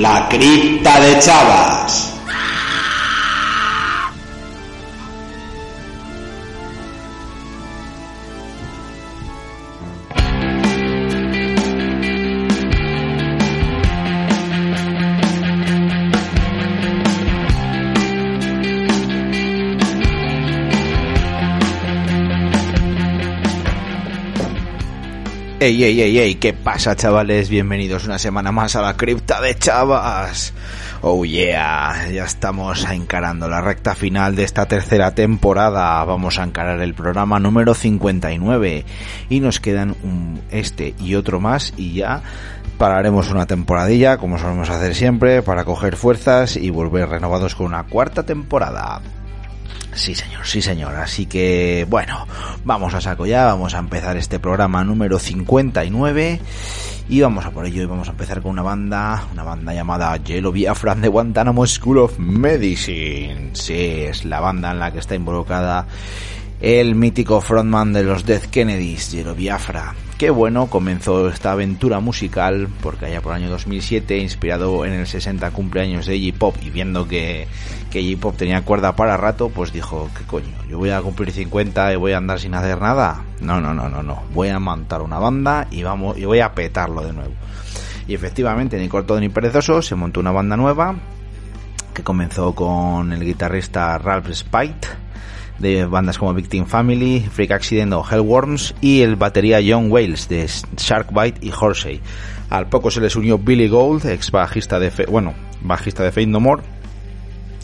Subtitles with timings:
[0.00, 2.09] La cripta de Chavas.
[25.82, 27.48] Ey, ey, ey, ¿qué pasa chavales?
[27.48, 30.52] Bienvenidos una semana más a la cripta de Chavas.
[31.00, 36.04] Oh yeah, ya estamos encarando la recta final de esta tercera temporada.
[36.04, 38.84] Vamos a encarar el programa número 59
[39.30, 42.22] y nos quedan un, este y otro más y ya
[42.76, 47.84] pararemos una temporadilla como solemos hacer siempre para coger fuerzas y volver renovados con una
[47.84, 49.00] cuarta temporada.
[49.94, 50.94] Sí, señor, sí, señor.
[50.96, 52.26] Así que, bueno,
[52.64, 56.40] vamos a saco ya, vamos a empezar este programa número 59
[57.08, 60.16] y vamos a por ello y vamos a empezar con una banda, una banda llamada
[60.16, 63.50] Yellow Biafra de Guantanamo School of Medicine.
[63.54, 65.86] Sí, es la banda en la que está involucrada
[66.60, 69.94] el mítico frontman de los Death Kennedys, Yellow Biafra.
[70.20, 75.06] Qué bueno, comenzó esta aventura musical porque allá por el año 2007, inspirado en el
[75.06, 77.48] 60 cumpleaños de Iggy Pop y viendo que,
[77.90, 80.54] que Iggy Pop tenía cuerda para rato, pues dijo, ¿qué coño?
[80.68, 83.24] ¿Yo voy a cumplir 50 y voy a andar sin hacer nada?
[83.40, 84.22] No, no, no, no, no.
[84.34, 87.32] Voy a montar una banda y vamos y voy a petarlo de nuevo.
[88.06, 90.96] Y efectivamente, ni corto ni perezoso, se montó una banda nueva
[91.94, 94.86] que comenzó con el guitarrista Ralph Spite
[95.60, 100.48] de bandas como Victim Family, Freak Accident o Hellworms y el batería John Wales de
[100.76, 102.00] Sharkbite y Horsey.
[102.48, 106.22] Al poco se les unió Billy Gold, ex bajista de bueno, bajista de Fate.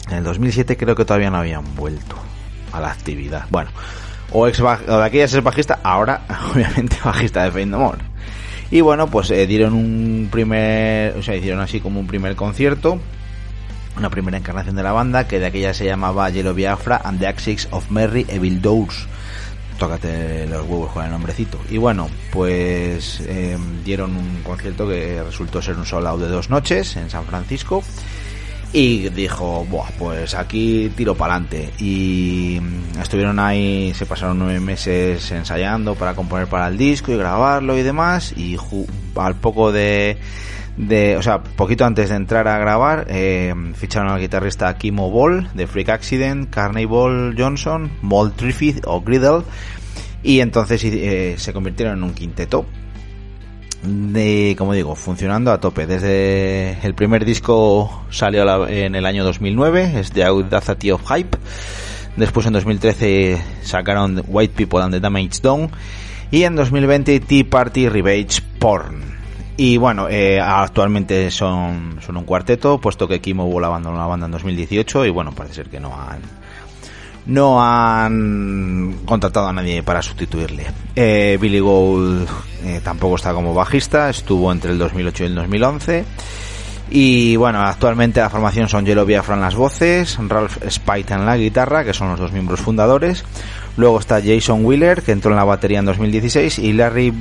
[0.09, 2.15] En el 2007 creo que todavía no habían vuelto
[2.71, 3.45] a la actividad.
[3.49, 3.71] Bueno,
[4.31, 6.21] o ex o de aquellas es bajista, ahora
[6.53, 8.03] obviamente bajista de Fate.
[8.69, 12.99] Y bueno, pues eh, dieron un primer, o sea, hicieron así como un primer concierto
[13.97, 17.27] una primera encarnación de la banda que de aquella se llamaba Yellow Biafra and the
[17.27, 19.07] Axis of Merry Evil Doors.
[19.77, 21.59] Tócate los huevos con el nombrecito.
[21.69, 26.95] Y bueno, pues eh, dieron un concierto que resultó ser un solo de dos noches
[26.95, 27.83] en San Francisco.
[28.73, 31.71] Y dijo, Buah, pues aquí tiro para adelante.
[31.79, 32.59] Y
[32.99, 37.83] estuvieron ahí, se pasaron nueve meses ensayando para componer para el disco y grabarlo y
[37.83, 38.33] demás.
[38.35, 38.57] Y
[39.15, 40.17] al poco de
[40.77, 45.49] de, o sea, poquito antes de entrar a grabar, eh, ficharon al guitarrista Kimo Ball
[45.53, 49.41] de Freak Accident, Carnival Johnson, Mold Triffith o Griddle,
[50.21, 52.65] y entonces eh, se convirtieron en un quinteto.
[53.83, 55.85] De, como digo, funcionando a tope.
[55.85, 61.37] Desde el primer disco salió en el año 2009, es The Audacity of Hype.
[62.17, 65.69] Después en 2013 sacaron White People and the Damage Done.
[66.31, 69.06] Y en 2020 Tea Party Revenge Porn.
[69.57, 74.27] Y bueno, eh, actualmente son, son un cuarteto, puesto que Kimo Ball abandonó la banda
[74.27, 76.21] en 2018 y bueno, parece ser que no han
[77.27, 80.65] no han contratado a nadie para sustituirle.
[80.95, 82.27] Eh, Billy Gould
[82.63, 86.05] eh, tampoco está como bajista, estuvo entre el 2008 y el 2011.
[86.89, 91.35] Y bueno, actualmente la formación son Yellow Biafra en las voces, Ralph Spite en la
[91.35, 93.25] guitarra, que son los dos miembros fundadores.
[93.75, 97.13] Luego está Jason Wheeler, que entró en la batería en 2016, y Larry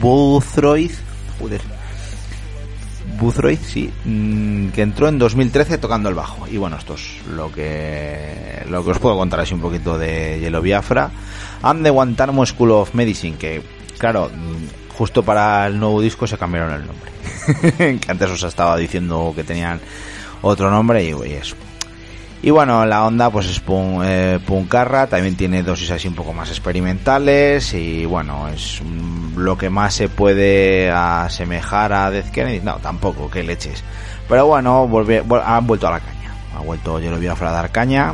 [0.00, 0.90] Boothroyd
[1.42, 1.60] joder,
[3.18, 6.46] Boothroyd, sí, mm, que entró en 2013 tocando el bajo.
[6.48, 10.38] Y bueno, esto es lo que, lo que os puedo contar así un poquito de
[10.40, 11.10] Yellow Biafra.
[11.62, 13.62] And the Guantanamo School of Medicine, que
[13.98, 17.98] claro, mm, justo para el nuevo disco se cambiaron el nombre.
[17.98, 19.80] que antes os estaba diciendo que tenían
[20.42, 21.56] otro nombre y, eso.
[22.44, 26.32] Y bueno, la onda pues es punk, eh, punkarra, también tiene dosis así un poco
[26.32, 28.82] más experimentales y bueno, es
[29.36, 32.60] lo que más se puede asemejar a Death Kennedy.
[32.60, 33.84] No, tampoco, que leches.
[34.28, 34.88] Pero bueno,
[35.44, 36.34] han vuelto a la caña.
[36.56, 38.12] Ha vuelto lo vi a dar caña.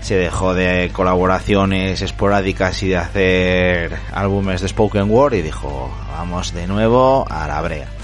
[0.00, 6.54] Se dejó de colaboraciones esporádicas y de hacer álbumes de Spoken Word y dijo, vamos
[6.54, 7.95] de nuevo a la brea.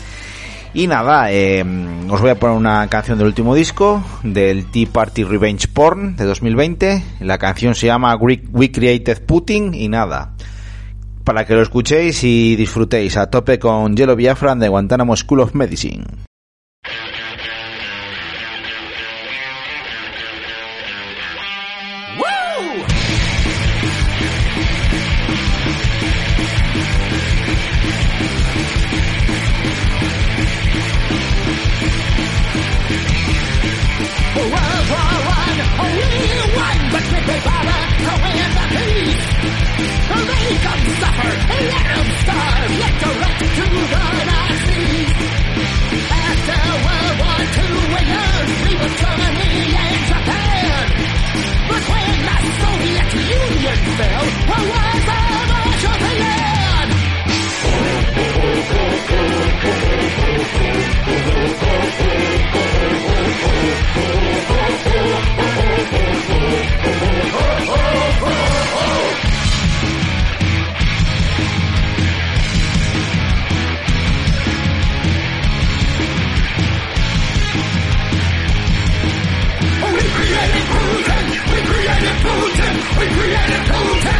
[0.74, 1.62] Y nada, eh,
[2.08, 6.24] os voy a poner una canción del último disco, del Tea Party Revenge Porn de
[6.24, 7.02] 2020.
[7.20, 10.34] La canción se llama We Created Putin y nada.
[11.24, 15.54] Para que lo escuchéis y disfrutéis a tope con Yellow Biafra de Guantánamo School of
[15.54, 16.04] Medicine.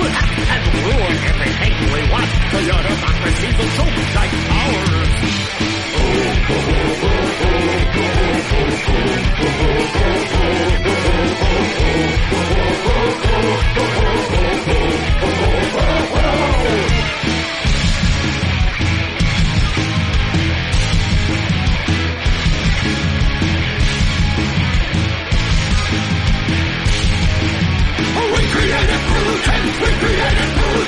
[0.00, 2.28] and ruin everything we want.
[2.52, 5.12] The autocracy will show like ours.
[15.14, 15.21] Oh,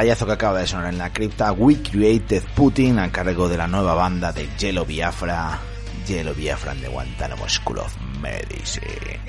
[0.00, 3.66] trayazo que acaba de sonar en la cripta We Created Putin a cargo de la
[3.66, 5.58] nueva banda de Yellow Biafra,
[6.06, 9.20] Yellow Biafra de Guantánamo School of Medicine.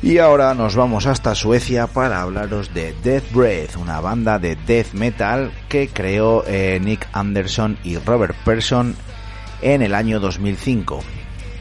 [0.00, 4.94] Y ahora nos vamos hasta Suecia para hablaros de Death Breath, una banda de death
[4.94, 8.96] metal que creó eh, Nick Anderson y Robert Persson
[9.60, 11.00] en el año 2005.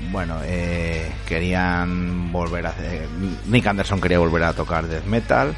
[0.09, 3.09] Bueno, eh, querían volver a hacer...
[3.47, 5.53] Nick Anderson quería volver a tocar death metal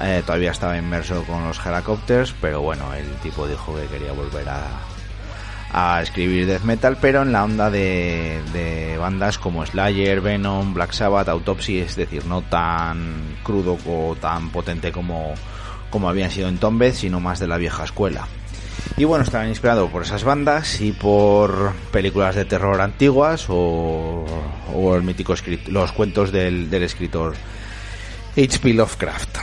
[0.00, 4.48] eh, todavía estaba inmerso con los helicópteros, pero bueno, el tipo dijo que quería volver
[4.48, 4.80] a,
[5.72, 10.92] a escribir death metal, pero en la onda de, de, bandas como Slayer, Venom, Black
[10.92, 15.34] Sabbath, Autopsy, es decir, no tan crudo o tan potente como,
[15.90, 18.26] como habían sido en Tomb sino más de la vieja escuela.
[18.96, 24.24] Y bueno, estaban inspirados por esas bandas y por películas de terror antiguas o,
[24.72, 25.34] o el mítico
[25.68, 27.34] los cuentos del, del escritor
[28.36, 28.74] H.P.
[28.74, 29.38] Lovecraft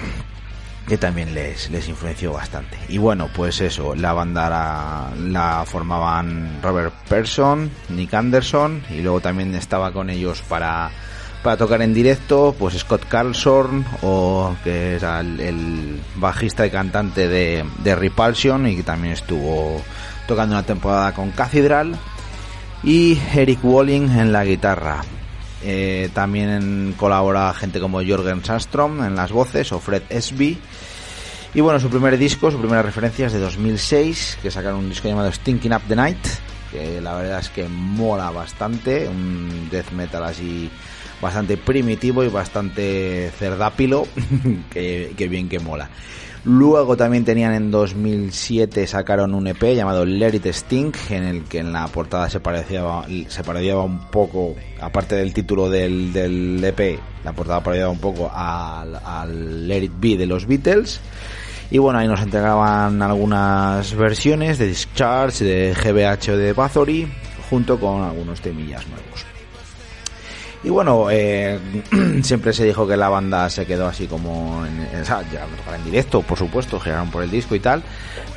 [0.87, 2.77] que también les, les influenció bastante.
[2.89, 9.53] Y bueno, pues eso, la banda la, formaban Robert Persson, Nick Anderson, y luego también
[9.55, 10.89] estaba con ellos para,
[11.43, 17.63] para tocar en directo, pues Scott Carlson, o que es el, bajista y cantante de,
[17.83, 19.81] de Repulsion, y que también estuvo
[20.27, 21.97] tocando una temporada con Cathedral,
[22.83, 25.01] y Eric Walling en la guitarra.
[25.63, 30.57] Eh, también colabora gente como Jorgen Sandstrom en las voces o Fred Esby.
[31.53, 35.07] Y bueno, su primer disco, su primera referencia es de 2006, que sacaron un disco
[35.07, 36.25] llamado Stinking Up the Night,
[36.71, 40.71] que la verdad es que mola bastante, un death metal así
[41.21, 44.07] bastante primitivo y bastante cerdápilo,
[44.71, 45.89] que, que bien que mola.
[46.43, 51.59] Luego también tenían en 2007 sacaron un EP llamado Let It Stink, en el que
[51.59, 52.83] en la portada se parecía,
[53.27, 58.31] se parecía un poco, aparte del título del, del EP, la portada parecía un poco
[58.33, 60.99] al, al Let de los Beatles.
[61.69, 67.07] Y bueno, ahí nos entregaban algunas versiones de Discharge, de GBH o de Bathory,
[67.49, 69.30] junto con algunos temillas nuevos.
[70.63, 71.59] Y bueno, eh,
[72.23, 75.21] siempre se dijo que la banda se quedó así como en, o ya
[75.75, 77.81] en directo, por supuesto, giraron por el disco y tal.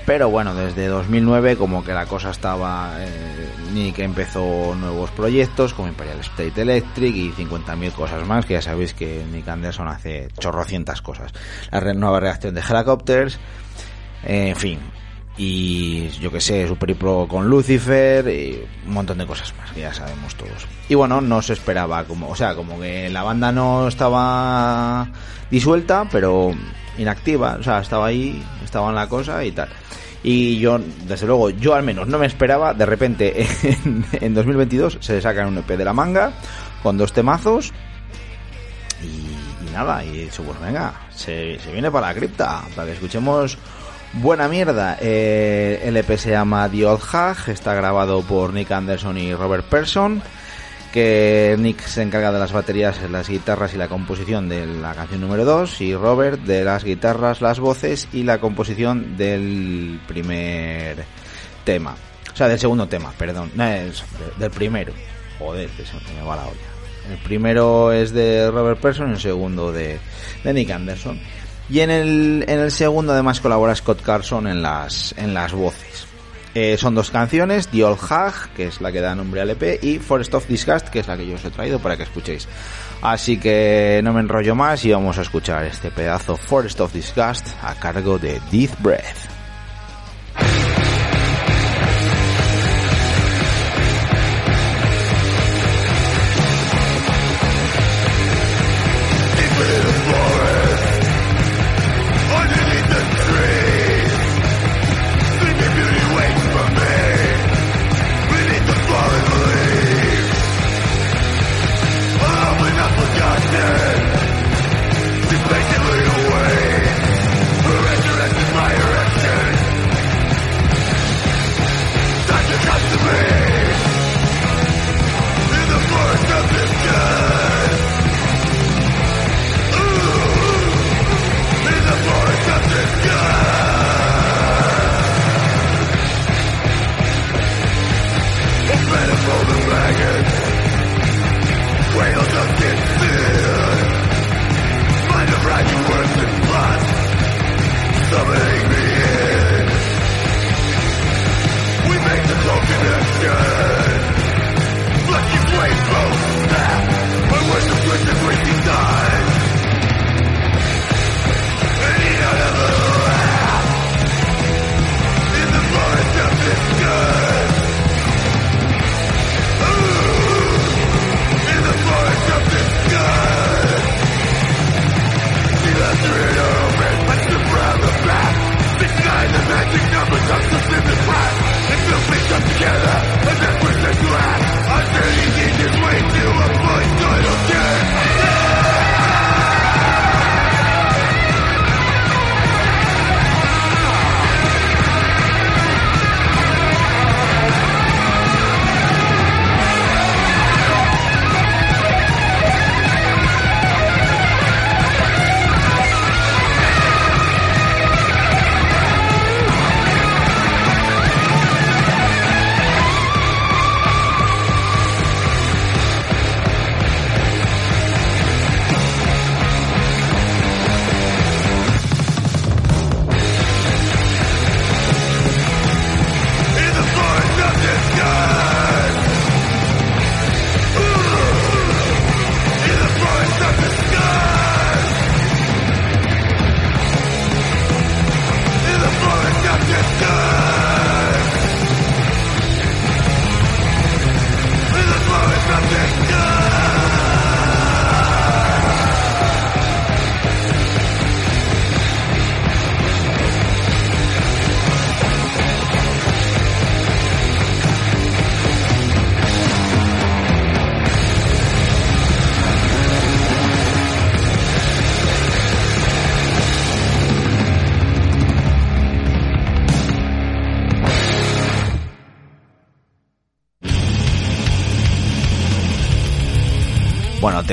[0.07, 2.95] Pero bueno, desde 2009 como que la cosa estaba...
[2.99, 8.63] Eh, Nick empezó nuevos proyectos como Imperial State Electric y 50.000 cosas más, que ya
[8.63, 11.33] sabéis que Nick Anderson hace chorrocientas cosas.
[11.73, 13.41] La nueva reacción de Helicopters,
[14.23, 14.79] en fin,
[15.37, 19.81] y yo que sé, Super Pro con Lucifer y un montón de cosas más que
[19.81, 20.67] ya sabemos todos.
[20.89, 25.09] Y bueno, no se esperaba como, o sea, como que la banda no estaba
[25.51, 26.53] disuelta, pero
[26.99, 29.69] inactiva, o sea, estaba ahí, estaba en la cosa y tal.
[30.23, 33.47] Y yo, desde luego, yo al menos no me esperaba, de repente
[34.13, 36.33] en, 2022 se sacan un EP de la manga
[36.83, 37.73] con dos temazos
[39.03, 43.59] y, nada, y eso pues venga, se, se viene para la cripta, para que escuchemos
[44.17, 44.97] Buena mierda.
[45.01, 49.65] Eh, el EP se llama The Old Hag, está grabado por Nick Anderson y Robert
[49.67, 50.23] Persson,
[50.93, 55.21] que Nick se encarga de las baterías, las guitarras y la composición de la canción
[55.21, 61.05] número 2 y Robert de las guitarras, las voces y la composición del primer
[61.65, 61.97] tema.
[62.33, 63.51] O sea, del segundo tema, perdón.
[63.57, 64.93] Del primero.
[65.41, 67.11] Joder, que se me va la olla.
[67.11, 69.99] El primero es de Robert Persson y el segundo de
[70.45, 71.19] Nick Anderson.
[71.69, 76.07] Y en el, en el segundo además colabora Scott Carson en las, en las voces.
[76.55, 79.83] Eh, son dos canciones, The Old Hag, que es la que da nombre al EP,
[79.83, 82.47] y Forest of Disgust, que es la que yo os he traído para que escuchéis.
[83.03, 87.49] Así que no me enrollo más y vamos a escuchar este pedazo Forest of Disgust
[87.61, 89.35] a cargo de Death Breath.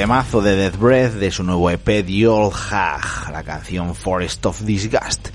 [0.01, 4.61] Temazo de Death Breath de su nuevo EP The Old Hag, la canción Forest of
[4.61, 5.27] Disgust.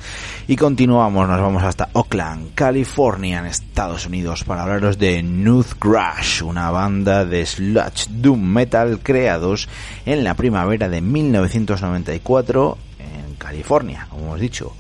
[0.49, 6.43] Y continuamos, nos vamos hasta Oakland, California, en Estados Unidos, para hablaros de Nuth Crash,
[6.43, 9.69] una banda de sludge doom metal creados
[10.05, 14.73] en la primavera de 1994 en California, como hemos dicho,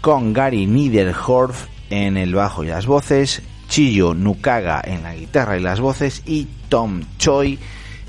[0.00, 5.60] con Gary Niederhorf en el bajo y las voces, Chiyo Nukaga en la guitarra y
[5.60, 7.58] las voces y Tom Choi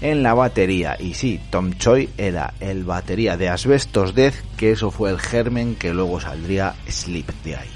[0.01, 0.95] en la batería.
[0.99, 5.75] Y sí, Tom Choi era el batería de Asbestos Death, que eso fue el germen
[5.75, 7.69] que luego saldría Sleep de ahí.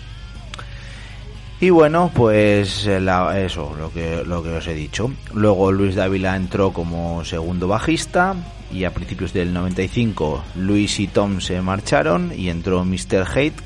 [1.60, 3.00] Y bueno, pues eh,
[3.36, 5.12] eso, lo que, lo que os he dicho.
[5.34, 8.36] Luego Luis Dávila entró como segundo bajista
[8.74, 13.28] y a principios del 95 Luis y Tom se marcharon y entró Mr.
[13.36, 13.62] Hate,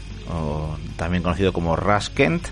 [0.97, 2.47] también conocido como Ras Kent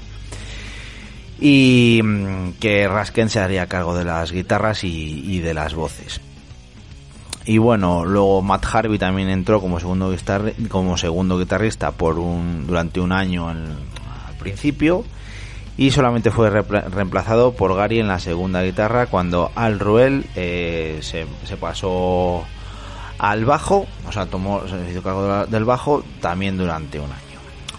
[1.45, 6.21] y mm, que Rasken se haría cargo de las guitarras y, de las voces.
[7.45, 10.15] Y bueno, luego Matt Harvey también entró como segundo,
[10.69, 13.75] como segundo guitarrista por un, durante un año al
[14.39, 15.03] principio
[15.75, 21.25] y solamente fue reemplazado por Gary en la segunda guitarra cuando Al Ruel eh, se,
[21.45, 22.45] se, pasó
[23.18, 27.32] al bajo, o sea, tomó, se hizo cargo del bajo también durante un año.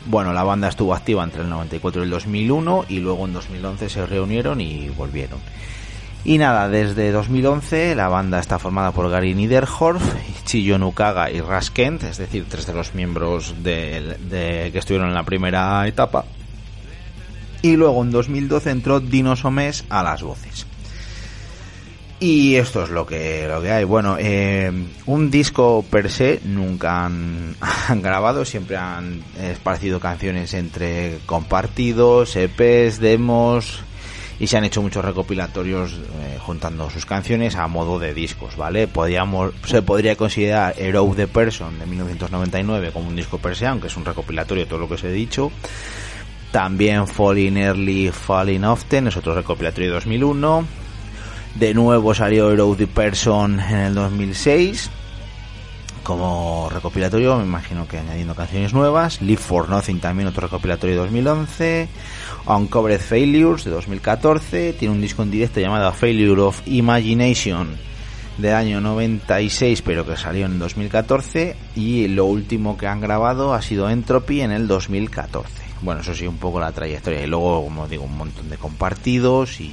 [0.07, 3.89] Bueno, la banda estuvo activa entre el 94 y el 2001 y luego en 2011
[3.89, 5.39] se reunieron y volvieron.
[6.25, 10.03] Y nada, desde 2011 la banda está formada por Gary Niederhorf,
[10.45, 15.15] Chiyo Nukaga y Ras Kent, es decir, tres de los miembros de, que estuvieron en
[15.15, 16.25] la primera etapa.
[17.61, 20.67] Y luego en 2012 entró Dino Somes a las voces.
[22.27, 23.85] Y esto es lo que, lo que hay.
[23.85, 24.73] Bueno, eh,
[25.05, 27.55] un disco per se nunca han,
[28.01, 33.83] grabado, siempre han esparcido canciones entre compartidos, EPs, demos
[34.41, 38.89] y se han hecho muchos recopilatorios eh, juntando sus canciones a modo de discos, ¿vale?
[38.89, 43.89] Podríamos, se podría considerar Hero the Person de 1999 como un disco per se, aunque
[43.89, 45.53] es un recopilatorio de todo lo que os he dicho.
[46.53, 50.84] También Falling Early, Falling Often es otro recopilatorio de 2001
[51.55, 54.91] de nuevo salió Hero the Person en el 2006
[56.05, 59.23] como recopilatorio, me imagino que añadiendo canciones nuevas.
[59.23, 61.89] Live for Nothing también otro recopilatorio de 2011.
[62.47, 64.75] Uncovered Failures de 2014.
[64.75, 67.75] Tiene un disco en directo llamado Failure of Imagination
[68.37, 73.63] de año 96 pero que salió en 2014 y lo último que han grabado ha
[73.63, 75.49] sido Entropy en el 2014
[75.83, 79.61] bueno eso sí un poco la trayectoria y luego como digo un montón de compartidos
[79.61, 79.73] y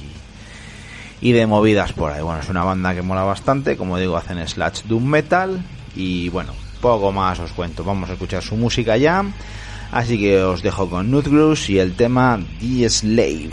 [1.22, 2.20] y de movidas por ahí.
[2.20, 6.52] Bueno, es una banda que mola bastante, como digo, hacen slash doom metal y bueno,
[6.80, 7.84] poco más os cuento.
[7.84, 9.24] Vamos a escuchar su música ya.
[9.92, 13.50] Así que os dejo con Nutgrus y el tema The Slave.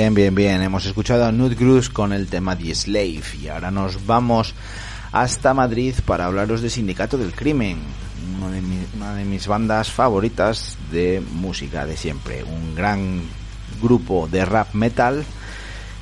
[0.00, 0.62] Bien, bien, bien.
[0.62, 1.52] Hemos escuchado a Nud
[1.92, 4.54] con el tema The Slave y ahora nos vamos
[5.12, 7.76] hasta Madrid para hablaros de Sindicato del Crimen,
[8.98, 12.42] una de, mis bandas favoritas de música de siempre.
[12.44, 13.20] Un gran
[13.82, 15.22] grupo de rap metal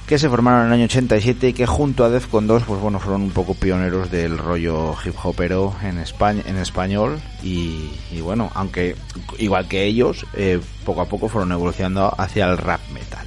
[0.07, 3.01] que se formaron en el año 87 y que junto a Defcon 2 pues bueno
[3.01, 7.91] fueron un poco pioneros del rollo hip hopero en España en español y,
[8.23, 8.95] bueno aunque
[9.39, 13.27] igual que ellos eh, poco a poco fueron evolucionando hacia el rap metal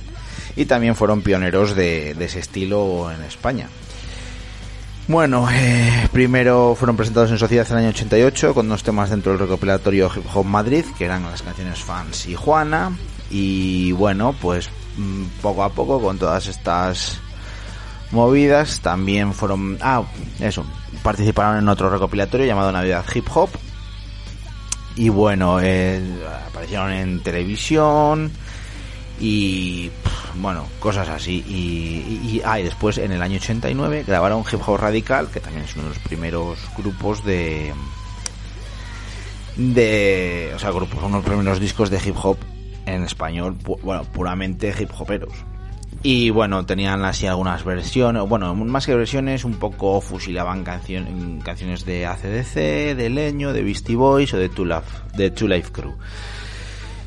[0.56, 3.70] y también fueron pioneros de, ese estilo en España
[5.08, 9.34] bueno, eh, primero fueron presentados en Sociedad en el año 88 con dos temas dentro
[9.34, 12.96] del recopilatorio Hip Hop Madrid, que eran las canciones Fans y Juana.
[13.30, 17.20] Y bueno, pues mm, poco a poco con todas estas
[18.12, 19.78] movidas también fueron...
[19.82, 20.04] Ah,
[20.40, 20.64] eso,
[21.04, 23.50] participaron en otro recopilatorio llamado Navidad Hip Hop.
[24.96, 26.02] Y bueno, eh,
[26.48, 28.32] aparecieron en televisión
[29.22, 29.92] y
[30.36, 31.44] bueno, cosas así.
[31.48, 35.76] Y, y, ah, después en el año 89 grabaron Hip Hop Radical, que también es
[35.76, 37.72] uno de los primeros grupos de.
[39.58, 40.52] de.
[40.56, 42.38] o sea, grupos, uno de los primeros discos de hip hop
[42.86, 45.34] en español, bueno, puramente hip hoperos.
[46.04, 52.08] Y bueno, tenían así algunas versiones, bueno, más que versiones, un poco fusilaban canciones de
[52.08, 55.94] ACDC, de Leño, de Beastie Boys o de Two Life, de Two Life Crew.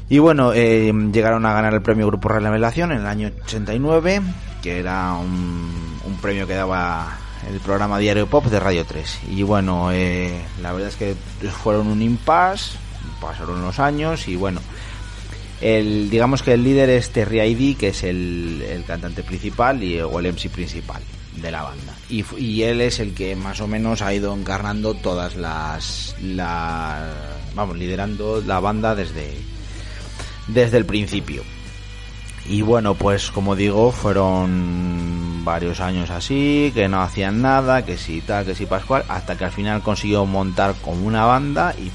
[0.09, 4.21] Y bueno, eh, llegaron a ganar el premio Grupo Revelación en el año 89,
[4.62, 7.17] que era un, un, premio que daba
[7.51, 9.21] el programa Diario Pop de Radio 3.
[9.31, 11.14] Y bueno, eh, la verdad es que
[11.51, 12.77] fueron un impasse,
[13.21, 14.61] pasaron los años y bueno,
[15.61, 20.01] el, digamos que el líder es Terry ID, que es el, el cantante principal y,
[20.01, 21.03] o el MC principal
[21.40, 21.95] de la banda.
[22.11, 27.09] Y, y, él es el que más o menos ha ido encarnando todas las, las
[27.55, 29.33] vamos, liderando la banda desde
[30.49, 31.43] desde el principio.
[32.47, 38.21] Y bueno, pues como digo, fueron varios años así, que no hacían nada, que si
[38.21, 41.91] tal, que si Pascual, hasta que al final consiguió montar como una banda y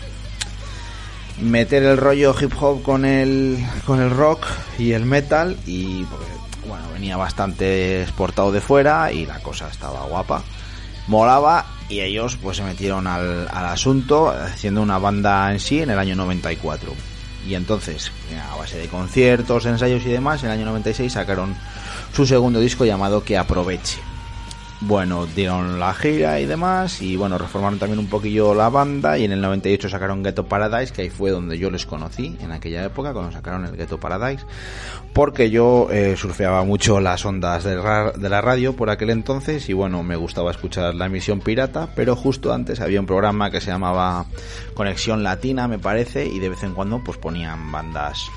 [1.41, 4.45] meter el rollo hip hop con el, con el rock
[4.77, 6.27] y el metal y pues,
[6.67, 10.43] bueno, venía bastante exportado de fuera y la cosa estaba guapa,
[11.07, 15.91] molaba y ellos pues se metieron al, al asunto haciendo una banda en sí en
[15.91, 16.91] el año 94
[17.47, 18.11] y entonces,
[18.51, 21.55] a base de conciertos, ensayos y demás, en el año 96 sacaron
[22.13, 24.08] su segundo disco llamado Que Aproveche.
[24.81, 29.25] Bueno, dieron la gira y demás, y bueno, reformaron también un poquillo la banda, y
[29.25, 32.85] en el 98 sacaron Ghetto Paradise, que ahí fue donde yo les conocí, en aquella
[32.85, 34.45] época, cuando sacaron el Ghetto Paradise,
[35.11, 39.73] porque yo eh, surfeaba mucho las ondas de, de la radio por aquel entonces, y
[39.73, 43.71] bueno, me gustaba escuchar la emisión pirata, pero justo antes había un programa que se
[43.71, 44.27] llamaba
[44.75, 48.29] Conexión Latina, me parece, y de vez en cuando pues ponían bandas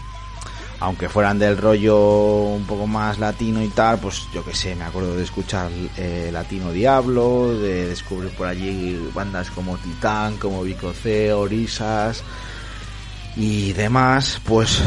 [0.82, 4.84] aunque fueran del rollo un poco más latino y tal, pues yo que sé, me
[4.84, 10.92] acuerdo de escuchar eh, Latino Diablo, de descubrir por allí bandas como Titán, como Vico
[10.92, 12.24] C, Orisas
[13.36, 14.82] y demás, pues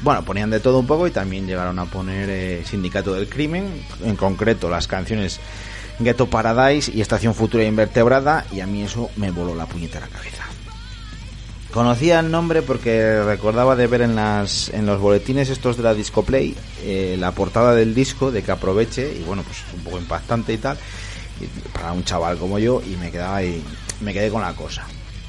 [0.00, 3.84] bueno, ponían de todo un poco y también llegaron a poner eh, Sindicato del Crimen,
[4.02, 5.40] en concreto las canciones
[5.98, 10.37] Ghetto Paradise y Estación Futura Invertebrada, y a mí eso me voló la puñetera cabeza.
[11.72, 15.92] Conocía el nombre porque recordaba de ver en las en los boletines estos de la
[15.92, 20.54] Discoplay eh, la portada del disco de que aproveche y bueno pues un poco impactante
[20.54, 20.78] y tal
[21.74, 23.62] para un chaval como yo y me quedaba ahí
[24.00, 24.86] me quedé con la cosa.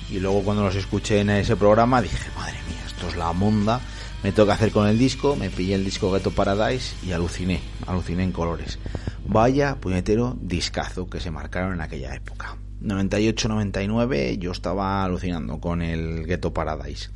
[0.09, 3.81] Y luego cuando los escuché en ese programa dije madre mía esto es la monda
[4.23, 7.59] me tengo que hacer con el disco me pillé el disco Ghetto Paradise y aluciné
[7.85, 8.79] aluciné en colores.
[9.27, 16.25] Vaya puñetero discazo que se marcaron en aquella época 98-99 yo estaba alucinando con el
[16.25, 17.09] Ghetto Paradise.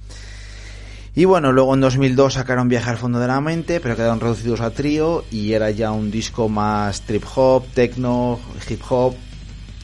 [1.16, 4.62] Y bueno, luego en 2002 sacaron Viaje al fondo de la mente, pero quedaron reducidos
[4.62, 9.16] a trío y era ya un disco más trip hop, techno, hip hop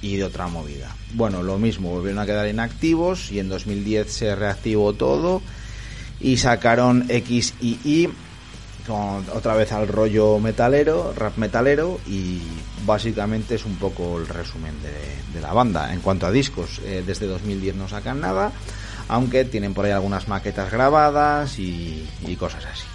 [0.02, 0.96] y de otra movida.
[1.14, 5.44] Bueno, lo mismo, volvieron a quedar inactivos y en 2010 se reactivó todo
[6.20, 8.10] y sacaron X y Y
[8.92, 12.42] otra vez al rollo metalero, rap metalero y
[12.86, 15.94] básicamente es un poco el resumen de, la banda.
[15.94, 18.52] En cuanto a discos, eh, desde 2010 no sacan nada,
[19.08, 22.86] aunque tienen por ahí algunas maquetas grabadas y, cosas así.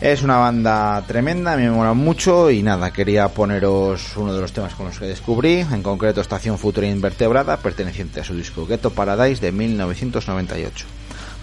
[0.00, 4.74] Es una banda tremenda, me mola mucho y nada, quería poneros uno de los temas
[4.74, 9.40] con los que descubrí, en concreto Estación Futura Invertebrada, perteneciente a su disco Ghetto Paradise
[9.40, 10.86] de 1998.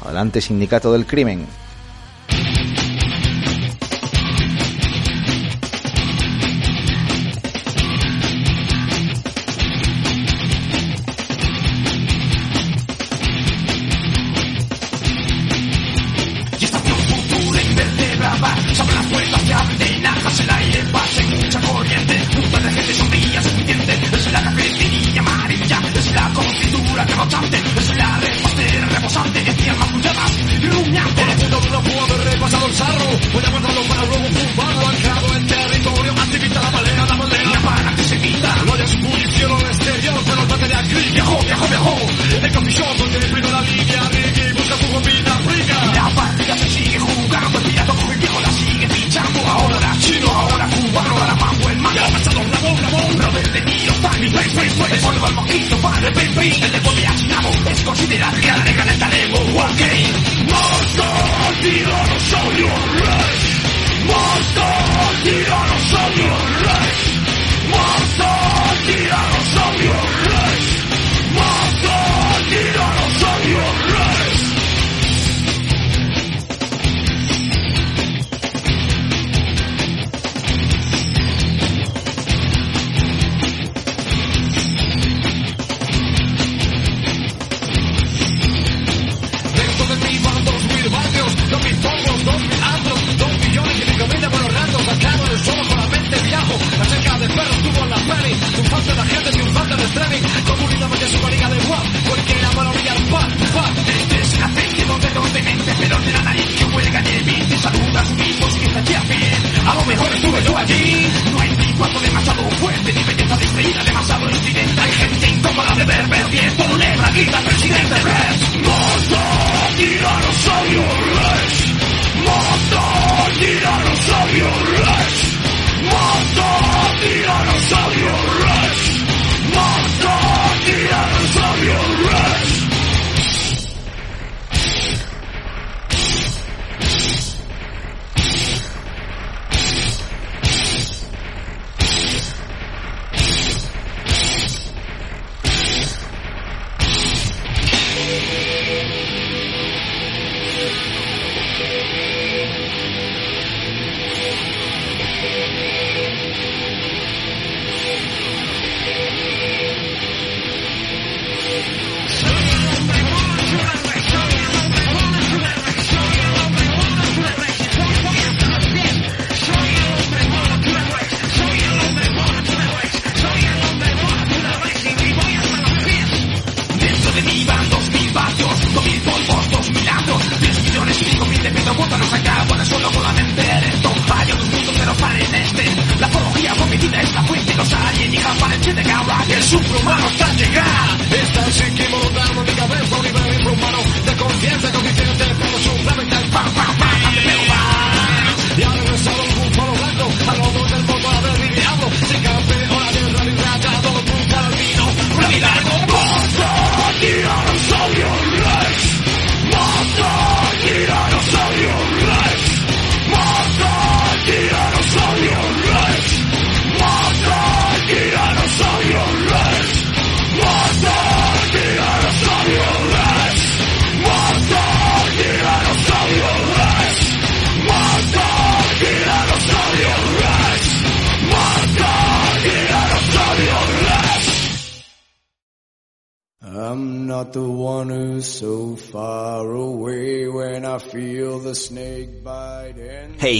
[0.03, 1.47] Adelante, Sindicato del Crimen.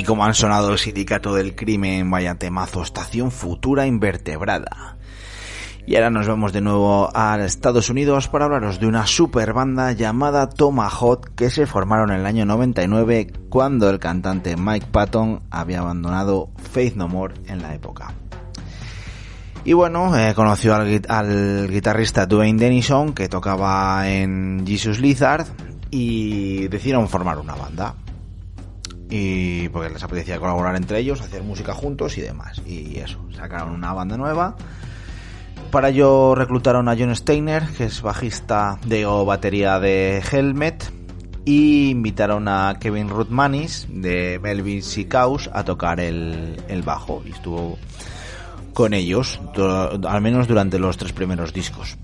[0.02, 4.98] Hey, como han sonado el sindicato del crimen, vaya temazo, estación futura invertebrada.
[5.86, 9.92] Y ahora nos vamos de nuevo a Estados Unidos para hablaros de una super banda
[9.92, 15.82] llamada Tomahawk que se formaron en el año 99 cuando el cantante Mike Patton había
[15.82, 18.16] abandonado Faith No More en la época.
[19.64, 25.46] Y bueno, eh, conoció al, al guitarrista Dwayne Denison que tocaba en Jesus Lizard
[25.92, 27.94] y decidieron formar una banda
[29.12, 32.62] y porque les apetecía colaborar entre ellos, hacer música juntos y demás.
[32.66, 34.56] Y eso, sacaron una banda nueva.
[35.70, 40.92] Para ello reclutaron a John Steiner, que es bajista de o batería de Helmet,
[41.46, 47.22] y invitaron a Kevin Rutmanis de Melvin y Caus a tocar el, el bajo.
[47.26, 47.78] Y estuvo
[48.74, 49.40] con ellos,
[50.08, 51.98] al menos durante los tres primeros discos.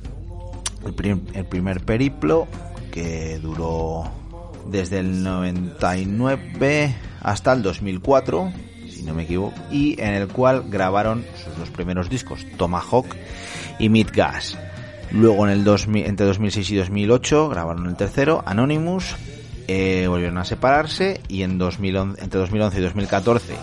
[0.86, 2.48] El, prim- el primer periplo,
[2.92, 4.06] que duró
[4.70, 8.52] desde el 99 hasta el 2004,
[8.90, 13.08] si no me equivoco, y en el cual grabaron sus dos primeros discos, Tomahawk
[13.80, 14.58] y Mid Gas.
[15.12, 19.16] Luego en el 2000, entre 2006 y 2008 grabaron el tercero, Anonymous,
[19.68, 23.56] eh, volvieron a separarse y en 2011, entre 2011 y 2014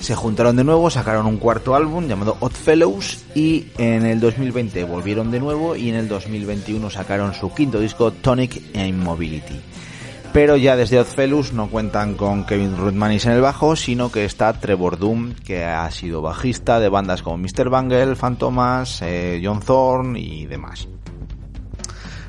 [0.00, 4.84] se juntaron de nuevo, sacaron un cuarto álbum llamado Odd Fellows y en el 2020
[4.84, 9.60] volvieron de nuevo y en el 2021 sacaron su quinto disco Tonic e Immobility.
[10.36, 14.26] Pero ya desde Odd Fellows no cuentan con Kevin Rutmanis en el bajo, sino que
[14.26, 17.70] está Trevor Doom, que ha sido bajista de bandas como Mr.
[17.70, 20.88] Bangle, Fantomas, eh, John Thorne y demás.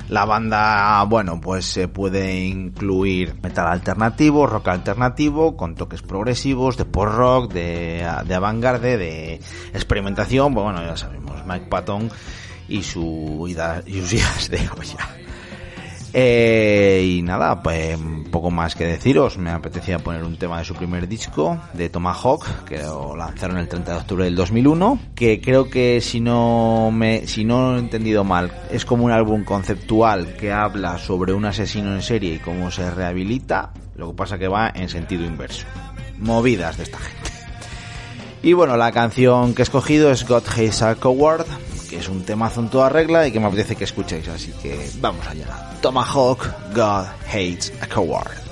[0.08, 6.86] La banda, bueno, pues se puede incluir metal alternativo, rock alternativo, con toques progresivos, de
[6.86, 9.34] post rock, de, de avant-garde, de
[9.74, 12.10] experimentación, pues bueno, ya sabemos, Mike Patton
[12.68, 15.27] y, su, y sus idas de olla.
[16.12, 17.98] Eh, y nada, pues
[18.30, 19.38] poco más que deciros.
[19.38, 23.68] Me apetecía poner un tema de su primer disco, de Tomahawk, que lo lanzaron el
[23.68, 24.98] 30 de octubre del 2001.
[25.14, 29.44] Que creo que si no me, si no he entendido mal, es como un álbum
[29.44, 33.72] conceptual que habla sobre un asesino en serie y cómo se rehabilita.
[33.96, 35.66] Lo que pasa que va en sentido inverso.
[36.18, 37.30] Movidas de esta gente.
[38.42, 41.46] Y bueno, la canción que he escogido es God Hates a Coward,
[41.90, 44.88] que es un temazo en toda regla y que me apetece que escuchéis, así que
[45.00, 45.67] vamos allá.
[45.82, 48.47] Tomahawk, God Hates a Coward.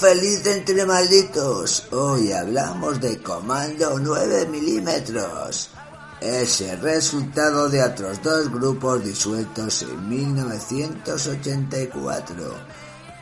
[0.00, 1.88] Feliz entre malditos.
[1.90, 5.68] Hoy hablamos de Comando 9 milímetros.
[6.22, 12.34] Ese resultado de otros dos grupos disueltos en 1984.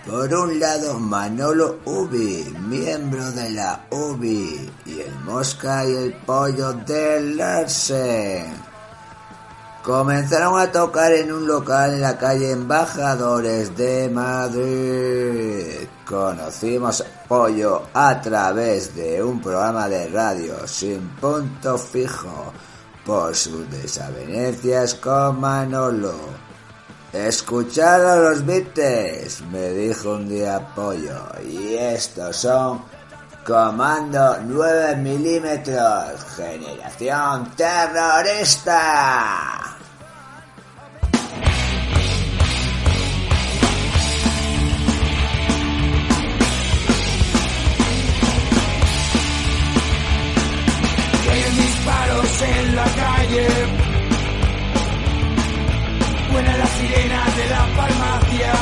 [0.06, 6.74] Por un lado Manolo Ubi, miembro de la Ubi, y el Mosca y el Pollo
[6.74, 8.54] de Larsen.
[9.82, 15.88] Comenzaron a tocar en un local en la calle Embajadores de Madrid.
[16.08, 22.50] Conocimos Pollo a través de un programa de radio sin punto fijo
[23.04, 26.14] por sus desavenencias con Manolo.
[27.12, 32.80] Escuchad a los Beatles, me dijo un día Pollo, y estos son
[33.44, 38.78] Comando 9 milímetros, generación terrorista.
[52.40, 53.46] En la calle.
[56.30, 58.52] Suena la sirena de la farmacia.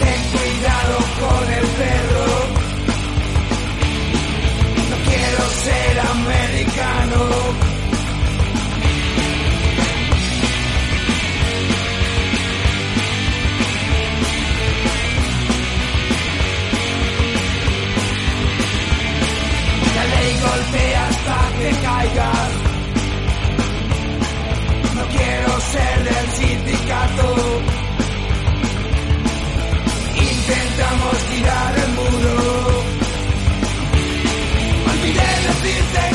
[0.00, 2.26] Ten cuidado con el perro.
[4.90, 7.75] No quiero ser americano.
[20.06, 22.50] Dale y golpea hasta que caigas.
[24.94, 27.26] No quiero ser del sindicato.
[30.14, 32.34] Intentamos tirar el muro.
[34.90, 36.05] Olvidé decirte.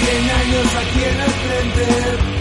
[0.00, 2.39] Cien años aquí en el.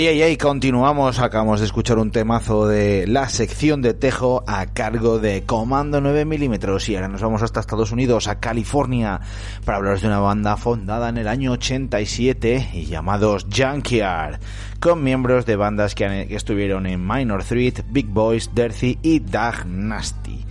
[0.00, 1.18] Ey, continuamos.
[1.18, 6.24] Acabamos de escuchar un temazo de la sección de Tejo a cargo de Comando 9
[6.24, 6.88] milímetros.
[6.88, 9.20] Y ahora nos vamos hasta Estados Unidos, a California,
[9.64, 14.38] para hablaros de una banda fundada en el año 87 y llamados Junkyard,
[14.78, 20.44] con miembros de bandas que, estuvieron en Minor Threat, Big Boys, Dirty y Dag Nasty.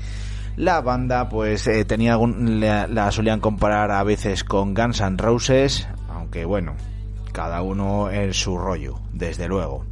[0.57, 5.87] La banda, pues, eh, tenía la, la solían comparar a veces con Guns N' Roses,
[6.09, 6.75] aunque bueno,
[7.37, 9.85] cada uno en su rollo, desde luego.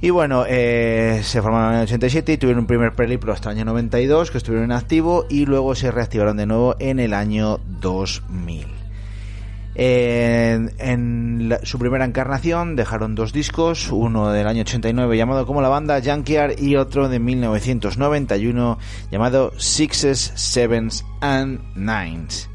[0.00, 3.56] Y bueno, eh, se formaron en el 87 y tuvieron un primer periplo hasta el
[3.58, 7.60] año 92, que estuvieron en activo, y luego se reactivaron de nuevo en el año
[7.80, 8.66] 2000.
[9.76, 15.68] En, en su primera encarnación dejaron dos discos, uno del año 89 llamado como la
[15.68, 18.78] banda Junkyard y otro de 1991
[19.12, 22.48] llamado Sixes, Sevens and Nines.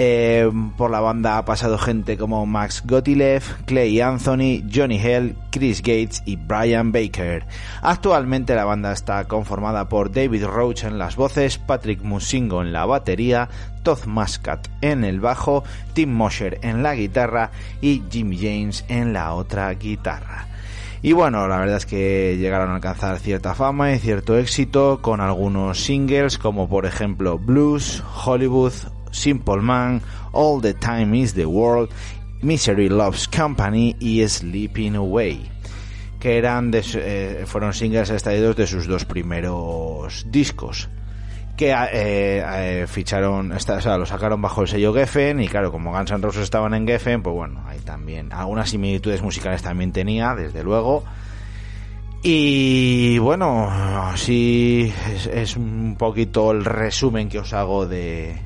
[0.00, 5.82] Eh, por la banda ha pasado gente como Max Gotilev, Clay Anthony, Johnny Hell, Chris
[5.82, 7.44] Gates y Brian Baker.
[7.82, 12.86] Actualmente la banda está conformada por David Roach en las voces, Patrick Musingo en la
[12.86, 13.48] batería,
[13.82, 19.34] Todd Muscat en el bajo, Tim Mosher en la guitarra y Jimmy James en la
[19.34, 20.46] otra guitarra.
[21.00, 25.20] Y bueno, la verdad es que llegaron a alcanzar cierta fama y cierto éxito con
[25.20, 28.72] algunos singles como por ejemplo Blues, Hollywood,
[29.12, 30.02] Simple Man,
[30.32, 31.90] All the Time is the World,
[32.42, 35.50] Misery Loves Company y Sleeping Away
[36.18, 40.88] que eran de eh, fueron singles extraídos de sus dos primeros discos
[41.56, 45.90] que eh, eh, ficharon, o sea, lo sacaron bajo el sello Geffen y claro, como
[45.90, 50.36] Guns N' Roses estaban en Geffen, pues bueno, ahí también algunas similitudes musicales también tenía,
[50.36, 51.02] desde luego.
[52.22, 54.92] Y bueno, así
[55.32, 58.38] es un poquito el resumen que os hago de,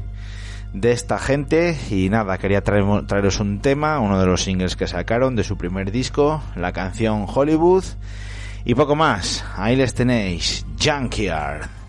[0.73, 4.87] de esta gente y nada, quería traer- traeros un tema, uno de los singles que
[4.87, 7.85] sacaron de su primer disco, la canción Hollywood
[8.65, 9.45] y poco más.
[9.57, 11.82] Ahí les tenéis, Junkyard.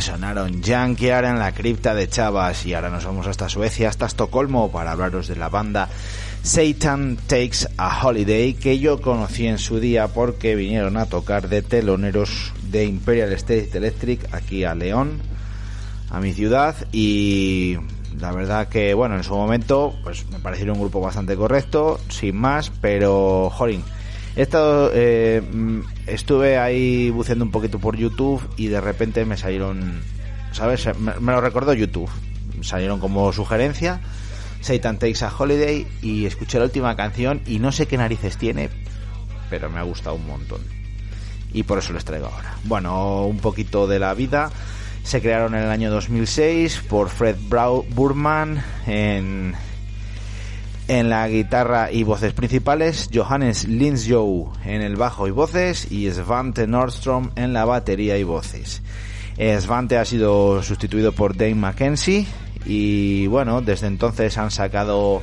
[0.00, 4.70] Sonaron Junkyard en la cripta de Chavas y ahora nos vamos hasta Suecia, hasta Estocolmo
[4.70, 5.88] para hablaros de la banda
[6.42, 11.62] Satan Takes a Holiday que yo conocí en su día porque vinieron a tocar de
[11.62, 15.22] teloneros de Imperial State Electric aquí a León,
[16.10, 17.78] a mi ciudad y
[18.20, 22.36] la verdad que bueno, en su momento pues me pareció un grupo bastante correcto, sin
[22.36, 23.82] más, pero jolín,
[24.36, 29.36] He estado, eh, mm, estuve ahí buceando un poquito por YouTube y de repente me
[29.36, 30.00] salieron,
[30.52, 30.86] ¿sabes?
[30.98, 32.10] Me, me lo recordó YouTube.
[32.62, 34.00] Salieron como sugerencia
[34.60, 38.68] Satan Takes a Holiday y escuché la última canción y no sé qué narices tiene,
[39.48, 40.60] pero me ha gustado un montón.
[41.52, 42.54] Y por eso les traigo ahora.
[42.64, 44.50] Bueno, un poquito de la vida.
[45.02, 49.54] Se crearon en el año 2006 por Fred Burman en
[50.90, 56.66] en la guitarra y voces principales, Johannes Linsjow en el bajo y voces y Svante
[56.66, 58.82] Nordstrom en la batería y voces.
[59.38, 62.26] Eh, Svante ha sido sustituido por Dane Mackenzie
[62.66, 65.22] y bueno, desde entonces han sacado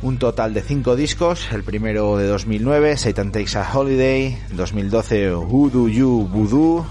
[0.00, 5.68] un total de cinco discos, el primero de 2009, Satan Takes a Holiday, 2012 Who
[5.68, 6.86] Do You Voodoo,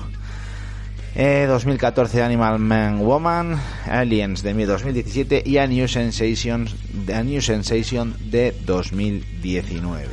[1.17, 6.67] eh, 2014 Animal Man Woman, Aliens de 2017 y A New Sensation,
[7.11, 10.07] A New Sensation de 2019.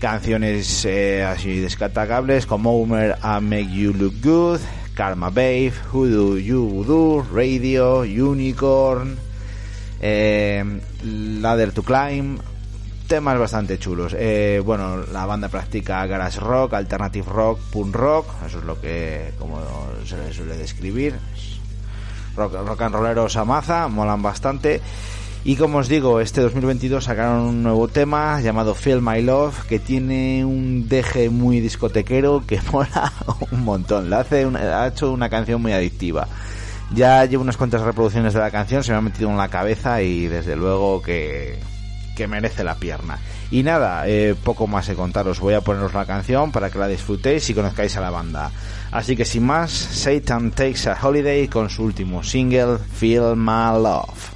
[0.00, 1.64] Canciones eh, así
[2.48, 4.58] como Homer I Make You Look Good,
[4.94, 9.16] Karma Babe, Who Do You Voodoo, Radio, Unicorn,
[10.00, 10.64] eh,
[11.04, 12.40] Ladder to Climb,
[13.12, 14.16] temas bastante chulos.
[14.18, 19.34] Eh, bueno, la banda practica garage rock, alternative rock, punk rock, eso es lo que
[19.38, 19.60] como
[20.06, 21.14] se le suele describir.
[22.34, 24.80] Rock, and rolleros a maza, molan bastante.
[25.44, 29.78] Y como os digo, este 2022 sacaron un nuevo tema llamado Feel My Love, que
[29.78, 33.12] tiene un deje muy discotequero que mola
[33.50, 34.10] un montón.
[34.14, 36.28] Hace ha hecho una canción muy adictiva.
[36.94, 40.00] Ya llevo unas cuantas reproducciones de la canción, se me ha metido en la cabeza
[40.00, 41.58] y desde luego que,
[42.22, 43.18] que merece la pierna.
[43.50, 45.40] Y nada, eh, poco más que contaros.
[45.40, 48.50] Voy a poneros la canción para que la disfrutéis y conozcáis a la banda.
[48.92, 54.31] Así que sin más, Satan Takes a Holiday con su último single, Feel My Love.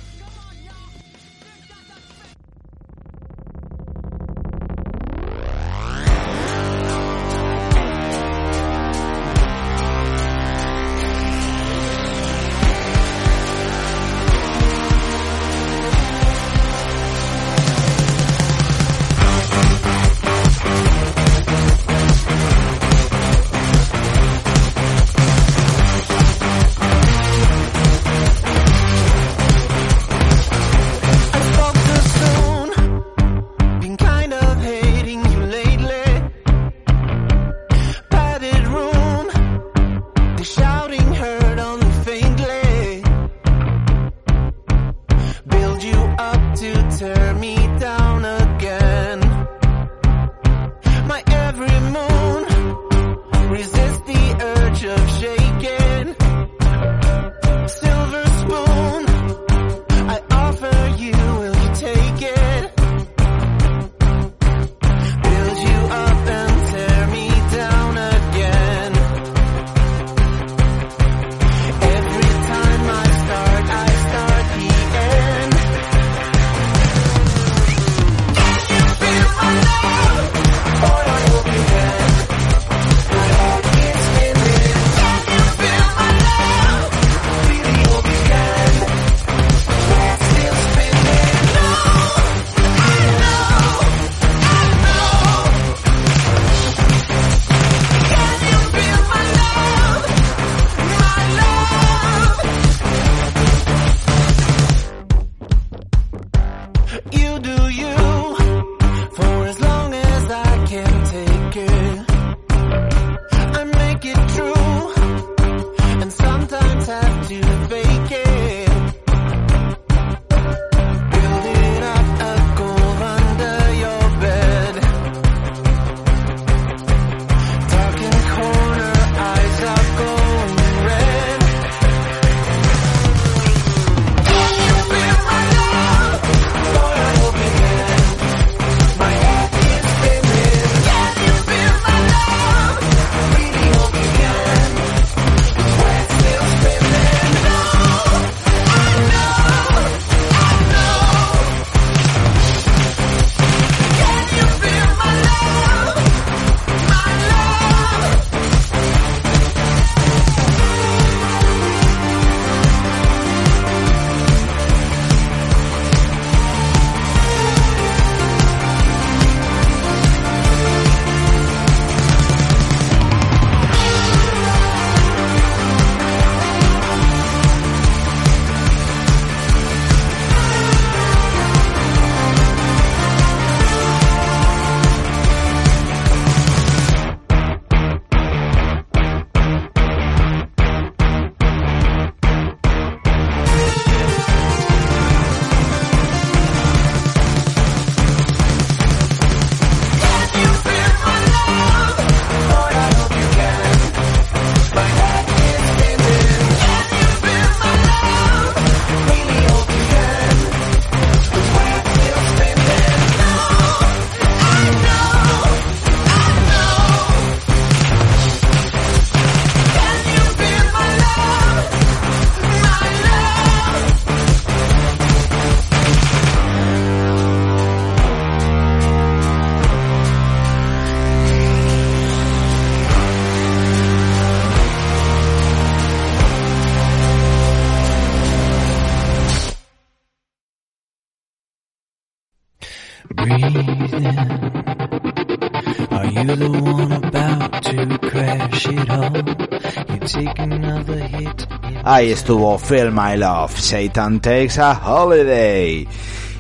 [251.85, 255.87] Ahí estuvo Feel My Love, Satan Takes a Holiday.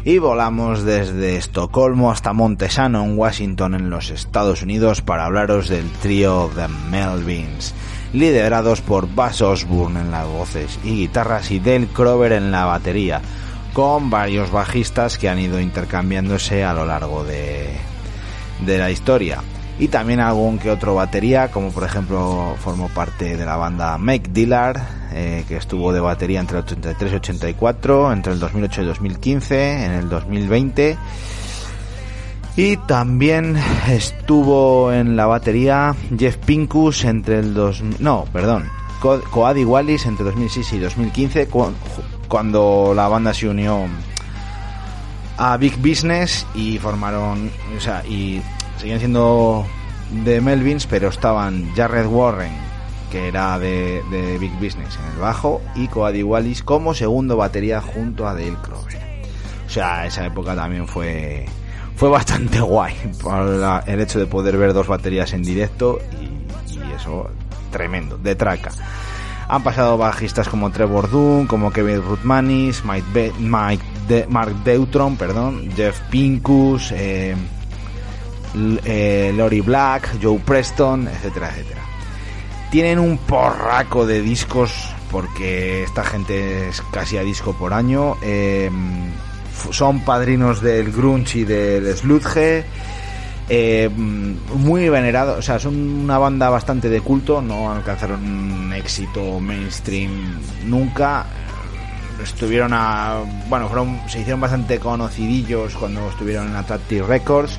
[0.05, 5.90] Y volamos desde Estocolmo hasta Montesano, en Washington, en los Estados Unidos, para hablaros del
[6.03, 7.74] trío The Melvins,
[8.12, 13.20] liderados por Bass Osborne en las voces y guitarras y Del Crover en la batería,
[13.72, 17.68] con varios bajistas que han ido intercambiándose a lo largo de,
[18.64, 19.42] de la historia.
[19.79, 24.31] Y también algún que otro batería, como por ejemplo formó parte de la banda Make
[24.33, 24.79] Dillard,
[25.12, 29.85] eh, que estuvo de batería entre el 83 y 84, entre el 2008 y 2015,
[29.85, 30.97] en el 2020.
[32.57, 33.55] Y también
[33.89, 38.64] estuvo en la batería Jeff Pincus entre el 2000, no, perdón,
[39.03, 41.72] Co- Coady Wallis entre 2006 y 2015, cu-
[42.29, 43.85] cuando la banda se unió
[45.37, 48.41] a Big Business y formaron, o sea, y
[48.79, 49.66] seguían siendo
[50.24, 52.53] de Melvins, pero estaban Jared Warren,
[53.11, 54.03] que era de,
[54.41, 58.97] Big Business en el bajo, y Coady Wallis como segundo batería junto a Dale Crover.
[59.66, 61.47] O sea, esa época también fue
[61.97, 63.49] fue bastante guay por
[63.87, 67.31] el hecho de poder ver dos baterías en directo y, eso
[67.72, 68.70] tremendo, de traca.
[69.49, 75.16] Han pasado bajistas como Trevor Dunn, como Kevin Rutmanis, Mike, Be- Mike De- Mark Deutron,
[75.16, 77.35] perdón, Jeff Pincus, eh,
[78.85, 81.83] eh, Lori Black, Joe Preston, etcétera, etcétera.
[82.71, 84.73] Tienen un porraco de discos
[85.11, 88.17] porque esta gente es casi a disco por año.
[88.23, 92.65] f- son padrinos del grunge y del sludge.
[93.49, 99.39] eh, muy venerados, o sea, son una banda bastante de culto, no alcanzaron un éxito
[99.39, 101.25] mainstream nunca.
[102.23, 107.59] Estuvieron a, bueno, fueron, se hicieron bastante conocidillos cuando estuvieron en Atlantic Records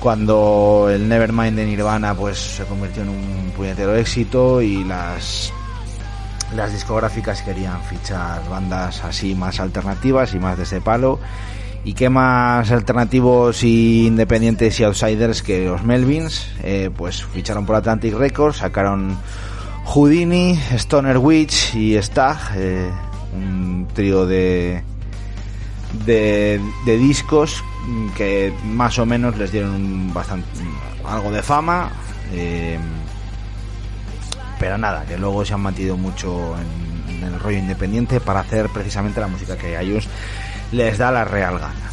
[0.00, 5.52] cuando el Nevermind de Nirvana pues se convirtió en un puñetero éxito y las
[6.54, 11.18] las discográficas querían fichar bandas así más alternativas y más de ese palo.
[11.84, 17.76] Y qué más alternativos y independientes y outsiders que los Melvins eh, pues ficharon por
[17.76, 19.18] Atlantic Records sacaron
[19.84, 22.90] Houdini, Stoner Witch y Stag eh,
[23.34, 24.82] un trío de
[26.06, 27.62] de, discos
[28.16, 30.46] que más o menos les dieron bastante
[31.04, 31.90] algo de fama
[32.32, 32.78] eh,
[34.58, 39.20] pero nada que luego se han metido mucho en, el rollo independiente para hacer precisamente
[39.20, 40.08] la música que a ellos
[40.72, 41.90] les da la real gana.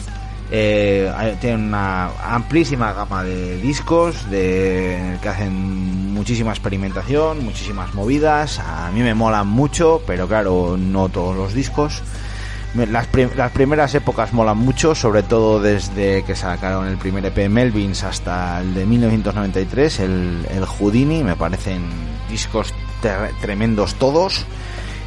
[0.52, 8.60] Eh, tienen una amplísima gama de discos de que hacen muchísima experimentación muchísimas movidas.
[8.60, 12.02] A mí me molan mucho pero claro no todos los discos
[12.74, 17.50] Las, prim- las primeras épocas molan mucho, sobre todo desde que sacaron el primer EP
[17.50, 21.82] Melvins hasta el de 1993, el, el Houdini, me parecen
[22.30, 22.74] discos
[23.42, 24.46] tremendos todos,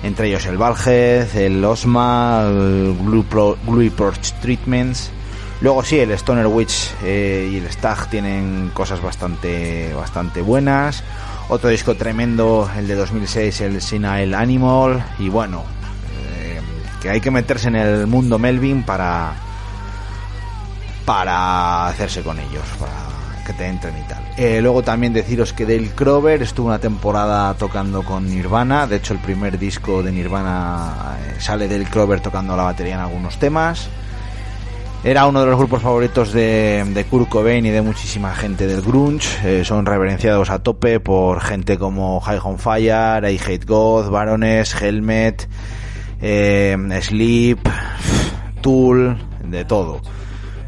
[0.02, 5.10] entre ellos el Valhead, el Osma, el Glue, Pro, Glue Porch Treatments.
[5.62, 11.02] Luego sí, el Stoner Witch eh, y el Stag tienen cosas bastante, bastante buenas.
[11.48, 15.02] Otro disco tremendo, el de 2006, el Senile Animal.
[15.18, 15.62] Y bueno,
[17.04, 19.34] que hay que meterse en el mundo Melvin para
[21.04, 24.24] para hacerse con ellos, para que te entren y tal.
[24.38, 29.12] Eh, luego también deciros que Dale Crover estuvo una temporada tocando con Nirvana, de hecho
[29.12, 33.86] el primer disco de Nirvana eh, sale Dale Crover tocando la batería en algunos temas.
[35.04, 38.80] Era uno de los grupos favoritos de, de Kurt Cobain y de muchísima gente del
[38.80, 39.28] grunge.
[39.44, 44.74] Eh, son reverenciados a tope por gente como High on Fire, I Hate God, Baroness,
[44.80, 45.46] Helmet,
[46.26, 47.58] eh, Sleep,
[48.62, 50.00] Tool, de todo.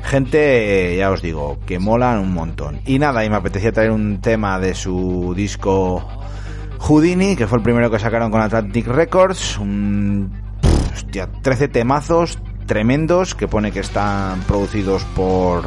[0.03, 2.81] Gente, eh, ya os digo, que molan un montón.
[2.85, 6.07] Y nada, y me apetecía traer un tema de su disco
[6.79, 9.59] Houdini, que fue el primero que sacaron con Atlantic Records.
[9.59, 10.31] Un,
[10.61, 15.65] pff, hostia, 13 temazos tremendos que pone que están producidos por,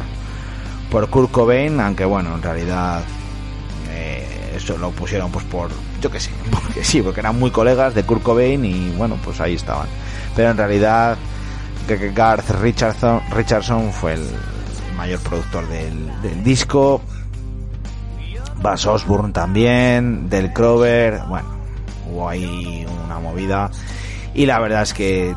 [0.90, 3.02] por Kurt Cobain, aunque bueno, en realidad
[3.90, 5.70] eh, eso lo pusieron pues por,
[6.00, 9.40] yo que sé, porque sí, porque eran muy colegas de Kurt Cobain y bueno, pues
[9.40, 9.88] ahí estaban.
[10.36, 11.16] Pero en realidad
[12.14, 14.22] Garth Richardson, Richardson fue el
[14.96, 17.00] mayor productor del, disco.
[18.62, 21.48] Bass Osborne también, Del Crover, bueno,
[22.10, 23.70] hubo ahí una movida.
[24.34, 25.34] Y la verdad es que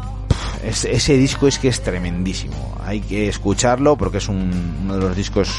[0.64, 2.76] ese disco es que es tremendísimo.
[2.86, 5.50] Hay que escucharlo porque es un- uno de los discos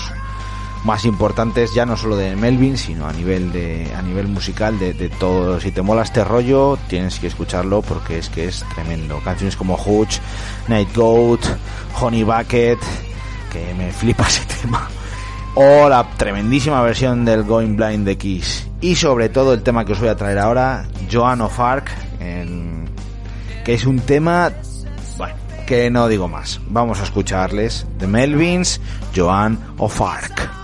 [0.85, 4.93] más importantes ya no solo de Melvin sino a nivel de a nivel musical de,
[5.18, 9.57] todo si te mola este rollo tienes que escucharlo porque es que es tremendo canciones
[9.57, 10.18] como Hutch
[10.68, 11.41] Night Goat
[12.01, 12.78] Honey Bucket
[13.53, 14.89] que me flipa ese tema
[15.55, 18.68] o la tremendísima versión del Going Blind de Kiss.
[18.80, 21.91] Y sobre todo el tema que os voy a traer ahora, Joan of Arc,
[23.64, 24.53] que es un tema,
[25.16, 25.35] bueno,
[25.66, 26.61] que no digo más.
[26.68, 27.87] Vamos a escucharles.
[27.99, 28.80] The Melvins,
[29.14, 30.63] Joan of Arc.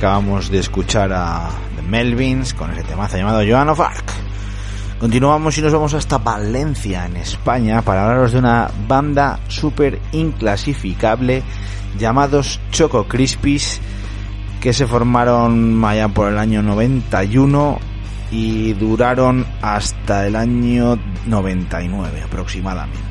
[0.00, 4.10] Acabamos de escuchar a The Melvins con ese temazo llamado Joan of Arc.
[4.98, 11.42] Continuamos y nos vamos hasta Valencia, en España, para hablaros de una banda súper inclasificable
[11.98, 13.78] llamados Choco Crispies,
[14.58, 17.78] que se formaron allá por el año 91
[18.30, 23.10] y duraron hasta el año 99 aproximadamente.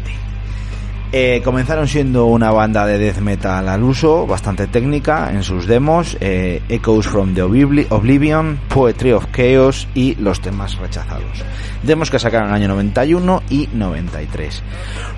[1.12, 6.16] Eh, comenzaron siendo una banda de death metal al uso, bastante técnica en sus demos,
[6.22, 11.44] eh, Echoes from the Obli- Oblivion, Poetry of Chaos y los temas rechazados.
[11.82, 14.62] Demos que sacaron en el año 91 y 93.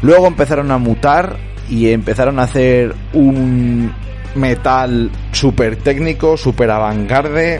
[0.01, 1.35] Luego empezaron a mutar
[1.69, 3.91] y empezaron a hacer un
[4.35, 7.59] metal súper técnico, súper avant-garde,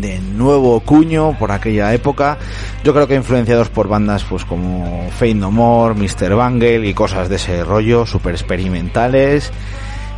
[0.00, 2.38] de nuevo cuño por aquella época.
[2.84, 6.34] Yo creo que influenciados por bandas pues como Fate No More, Mr.
[6.34, 9.52] Bangle y cosas de ese rollo, super experimentales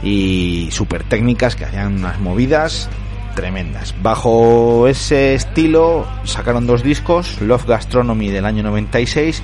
[0.02, 2.88] y super técnicas que hacían unas movidas
[3.34, 3.94] tremendas.
[4.02, 9.42] Bajo ese estilo sacaron dos discos, Love Gastronomy del año 96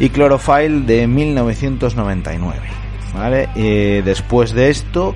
[0.00, 2.60] y Chlorophylle de 1999.
[3.14, 3.48] ¿vale?
[3.54, 5.14] Eh, después de esto,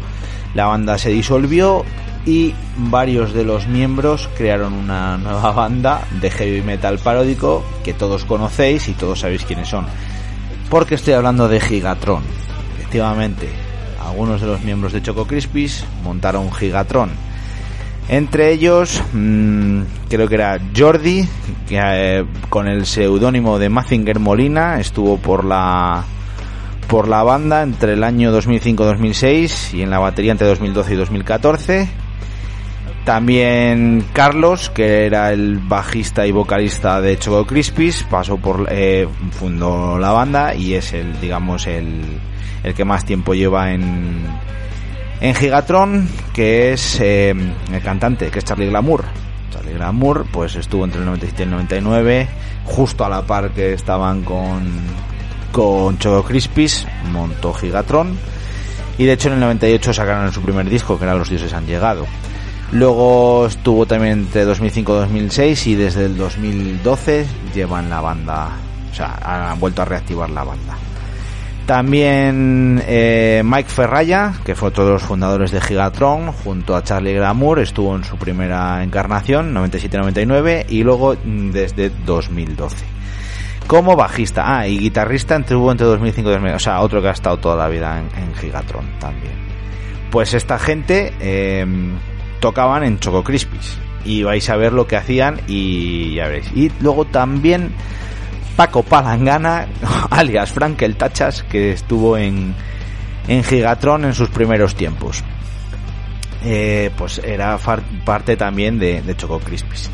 [0.54, 1.84] la banda se disolvió
[2.26, 8.24] y varios de los miembros crearon una nueva banda de heavy metal paródico que todos
[8.24, 9.86] conocéis y todos sabéis quiénes son.
[10.68, 12.22] Porque estoy hablando de Gigatron.
[12.78, 13.48] Efectivamente,
[14.04, 17.10] algunos de los miembros de Choco Crispies montaron Gigatron.
[18.08, 21.28] Entre ellos, mmm, creo que era Jordi,
[21.68, 26.04] que eh, con el seudónimo de Mazinger Molina estuvo por la
[26.88, 31.88] por la banda entre el año 2005-2006 y en la batería entre 2012 y 2014.
[33.04, 39.98] También Carlos, que era el bajista y vocalista de Choco Crispies, pasó por eh, fundó
[39.98, 42.20] la banda y es el digamos el,
[42.62, 44.26] el que más tiempo lleva en
[45.20, 49.04] en Gigatron, que es eh, el cantante, que es Charlie Glamour.
[49.50, 52.28] Charlie Glamour, pues estuvo entre el 97 y el 99,
[52.64, 54.66] justo a la par que estaban con,
[55.52, 58.16] con Choco Crispies, montó Gigatron.
[58.96, 61.66] Y de hecho en el 98 sacaron su primer disco, que era Los Dioses han
[61.66, 62.06] llegado.
[62.72, 68.50] Luego estuvo también entre 2005 y 2006 y desde el 2012 llevan la banda,
[68.90, 69.18] o sea,
[69.50, 70.76] han vuelto a reactivar la banda.
[71.66, 77.14] También eh, Mike Ferraya, que fue otro de los fundadores de Gigatron, junto a Charlie
[77.14, 82.84] Glamour, estuvo en su primera encarnación, 97-99, y luego mm, desde 2012.
[83.66, 87.12] Como bajista, ah, y guitarrista estuvo entre 2005 y 2009, o sea, otro que ha
[87.12, 89.34] estado toda la vida en, en Gigatron también.
[90.10, 91.64] Pues esta gente eh,
[92.40, 96.50] tocaban en Choco Crispies, y vais a ver lo que hacían y ya veréis.
[96.54, 97.72] Y luego también
[98.56, 99.68] Paco Palangana,
[100.10, 102.54] alias Frank el Tachas, que estuvo en,
[103.28, 105.22] en Gigatron en sus primeros tiempos.
[106.42, 107.58] Eh, pues era
[108.04, 109.90] parte también de, de Choco Crispies.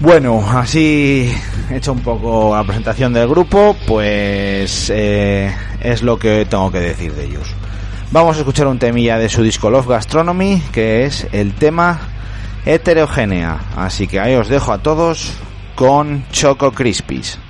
[0.00, 1.32] Bueno, así
[1.70, 7.12] hecho un poco la presentación del grupo, pues eh, es lo que tengo que decir
[7.14, 7.54] de ellos.
[8.14, 11.98] Vamos a escuchar un temilla de su disco Love Gastronomy, que es el tema
[12.64, 13.58] heterogénea.
[13.76, 15.32] Así que ahí os dejo a todos
[15.74, 17.40] con Choco Crispies.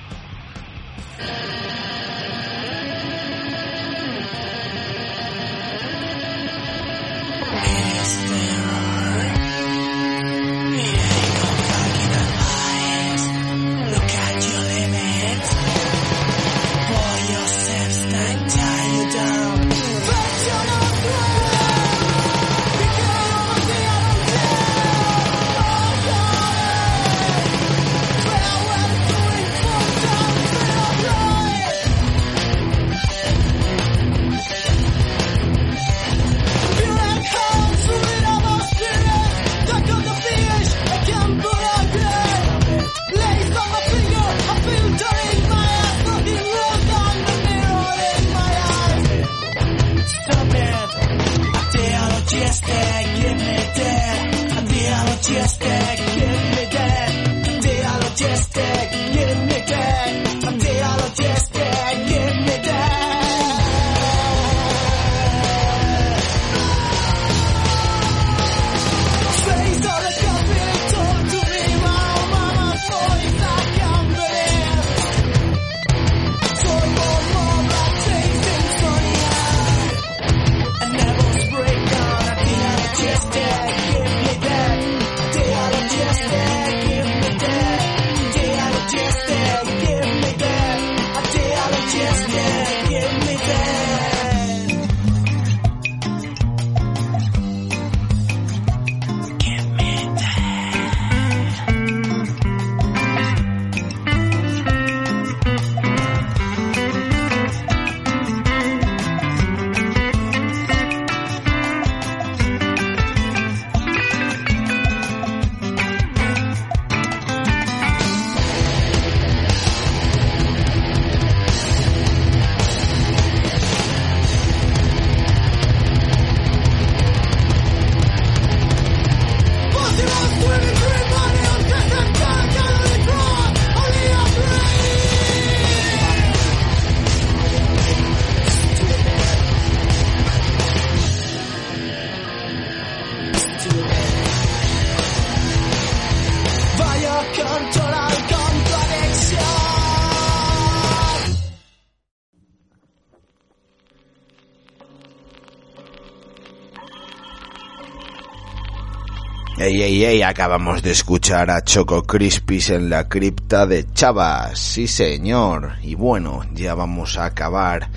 [159.86, 164.58] Ey, acabamos de escuchar a Choco Crispis en la cripta de Chavas.
[164.58, 165.72] Sí, señor.
[165.82, 167.90] Y bueno, ya vamos a acabar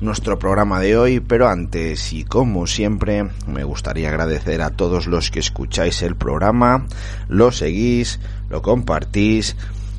[0.00, 5.30] nuestro programa de hoy, pero antes y como siempre, me gustaría agradecer a todos los
[5.30, 6.86] que escucháis el programa,
[7.28, 9.54] lo seguís, lo compartís,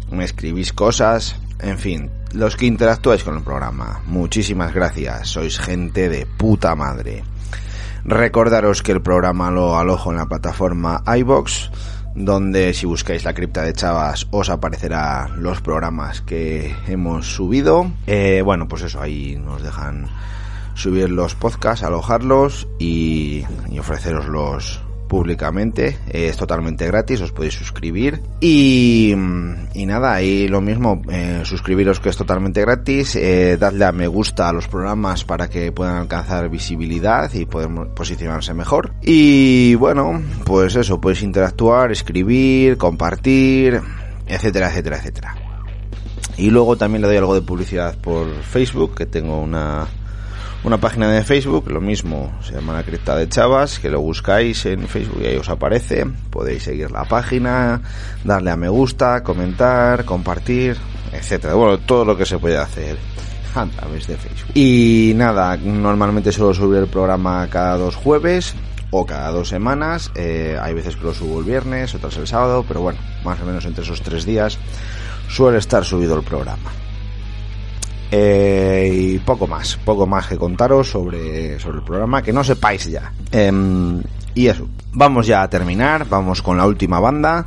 [0.09, 4.01] me escribís cosas, en fin, los que interactuáis con el programa.
[4.07, 7.34] Muchísimas gracias, sois gente de puta madre.
[8.07, 11.71] Recordaros que el programa lo alojo en la plataforma iBox,
[12.13, 17.89] donde si buscáis la cripta de Chavas os aparecerá los programas que hemos subido.
[18.05, 20.07] Eh, bueno, pues eso, ahí nos dejan
[20.75, 25.97] subir los podcasts, alojarlos y, y ofreceroslos públicamente.
[26.09, 28.21] Es totalmente gratis, os podéis suscribir.
[28.39, 29.13] Y,
[29.73, 34.07] y nada, ahí lo mismo, eh, suscribiros que es totalmente gratis, eh, dadle a me
[34.07, 38.93] gusta a los programas para que puedan alcanzar visibilidad y poder posicionarse mejor.
[39.01, 43.81] Y bueno, pues eso, podéis interactuar, escribir, compartir,
[44.27, 45.35] etcétera, etcétera, etcétera.
[46.37, 49.87] Y luego también le doy algo de publicidad por Facebook, que tengo una
[50.65, 54.65] una página de Facebook, lo mismo, se llama La Cripta de Chavas, que lo buscáis
[54.65, 56.07] en Facebook y ahí os aparece.
[56.31, 57.81] Podéis seguir la página,
[58.23, 60.75] darle a me gusta, comentar, compartir,
[61.13, 61.53] etcétera.
[61.53, 62.97] Bueno, todo lo que se puede hacer
[63.53, 64.51] a través de Facebook.
[64.55, 68.55] Y nada, normalmente suelo subir el programa cada dos jueves
[68.89, 70.11] o cada dos semanas.
[70.15, 73.45] Eh, hay veces que lo subo el viernes, otras el sábado, pero bueno, más o
[73.45, 74.57] menos entre esos tres días
[75.29, 76.71] suele estar subido el programa.
[78.11, 82.85] Eh, y poco más, poco más que contaros sobre, sobre el programa que no sepáis
[82.85, 83.11] ya.
[83.31, 84.01] Em,
[84.35, 87.45] y eso, vamos ya a terminar, vamos con la última banda,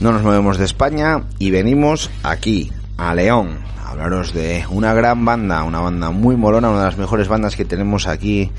[0.00, 5.24] no nos movemos de España y venimos aquí, a León, a hablaros de una gran
[5.24, 8.50] banda, una banda muy molona, una de las mejores bandas que tenemos aquí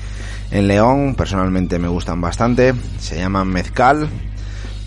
[0.50, 4.08] en León, personalmente me gustan bastante, se llaman Mezcal,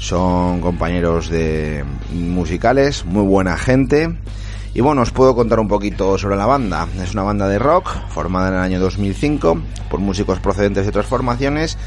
[0.03, 4.09] son compañeros de musicales, muy buena gente.
[4.75, 6.87] Y bueno, os puedo contar un poquito sobre la banda.
[6.99, 9.57] Es una banda de rock formada en el año 2005
[9.89, 11.77] por músicos procedentes de otras formaciones,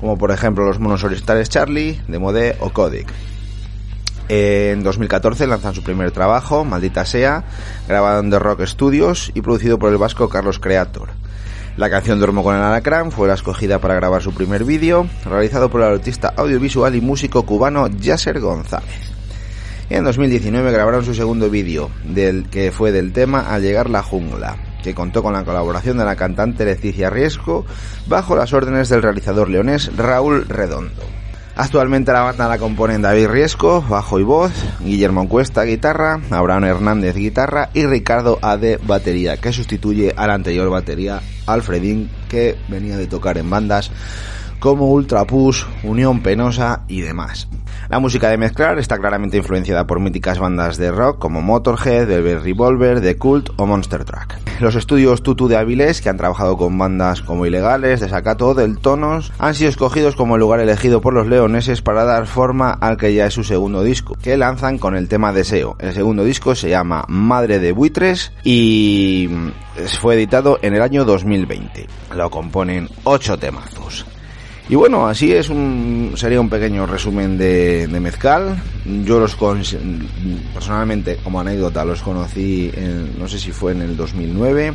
[0.00, 3.12] como por ejemplo los Monos Orientales Charlie, Demodé o Codic.
[4.28, 7.44] En 2014 lanzan su primer trabajo, Maldita Sea,
[7.86, 11.10] grabado en The Rock Studios y producido por el vasco Carlos Creator.
[11.76, 15.70] La canción Duermo con el Alacrán fue la escogida para grabar su primer vídeo, realizado
[15.70, 19.11] por el artista audiovisual y músico cubano Yasser González.
[19.92, 24.56] En 2019 grabaron su segundo vídeo, del que fue del tema Al llegar la jungla,
[24.82, 27.66] que contó con la colaboración de la cantante Leticia Riesco
[28.06, 31.02] bajo las órdenes del realizador leonés Raúl Redondo.
[31.56, 37.14] Actualmente la banda la componen David Riesco, bajo y voz, Guillermo Cuesta, guitarra, Abraham Hernández,
[37.14, 43.08] guitarra y Ricardo Ade, batería, que sustituye a la anterior batería, Alfredín, que venía de
[43.08, 43.90] tocar en bandas
[44.62, 47.48] como Ultra Push, Unión Penosa y demás.
[47.88, 52.44] La música de Mezclar está claramente influenciada por míticas bandas de rock como Motorhead, Velvet
[52.44, 54.34] Revolver, The Cult o Monster Truck.
[54.60, 59.32] Los estudios Tutu de Avilés, que han trabajado con bandas como Ilegales, Desacato, Del Tonos,
[59.40, 63.12] han sido escogidos como el lugar elegido por los leoneses para dar forma al que
[63.14, 65.74] ya es su segundo disco, que lanzan con el tema Deseo.
[65.80, 69.28] El segundo disco se llama Madre de Buitres y
[70.00, 71.88] fue editado en el año 2020.
[72.14, 74.06] Lo componen ocho temazos.
[74.72, 78.56] Y bueno, así es un sería un pequeño resumen de, Mezcal.
[79.04, 79.60] Yo los con,
[80.54, 84.72] personalmente, como anécdota, los conocí, en, no sé si fue en el 2009,